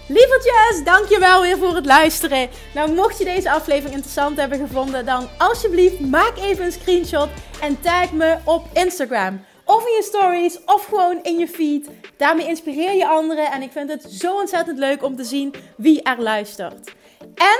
Lievertjes, 0.07 0.83
dankjewel 0.83 1.41
weer 1.41 1.57
voor 1.57 1.75
het 1.75 1.85
luisteren. 1.85 2.49
Nou, 2.73 2.93
mocht 2.93 3.17
je 3.17 3.23
deze 3.23 3.51
aflevering 3.51 3.93
interessant 3.93 4.37
hebben 4.37 4.59
gevonden, 4.59 5.05
dan 5.05 5.27
alsjeblieft 5.37 5.99
maak 5.99 6.37
even 6.37 6.65
een 6.65 6.71
screenshot 6.71 7.29
en 7.61 7.81
tag 7.81 8.11
me 8.11 8.37
op 8.43 8.65
Instagram. 8.73 9.45
Of 9.63 9.85
in 9.85 9.93
je 9.93 10.03
stories, 10.03 10.59
of 10.65 10.85
gewoon 10.85 11.19
in 11.23 11.37
je 11.37 11.47
feed. 11.47 11.89
Daarmee 12.17 12.47
inspireer 12.47 12.93
je 12.93 13.07
anderen 13.07 13.51
en 13.51 13.61
ik 13.61 13.71
vind 13.71 13.89
het 13.89 14.03
zo 14.03 14.35
ontzettend 14.35 14.77
leuk 14.77 15.03
om 15.03 15.15
te 15.15 15.23
zien 15.23 15.53
wie 15.77 16.01
er 16.01 16.21
luistert. 16.21 16.93
En 17.35 17.59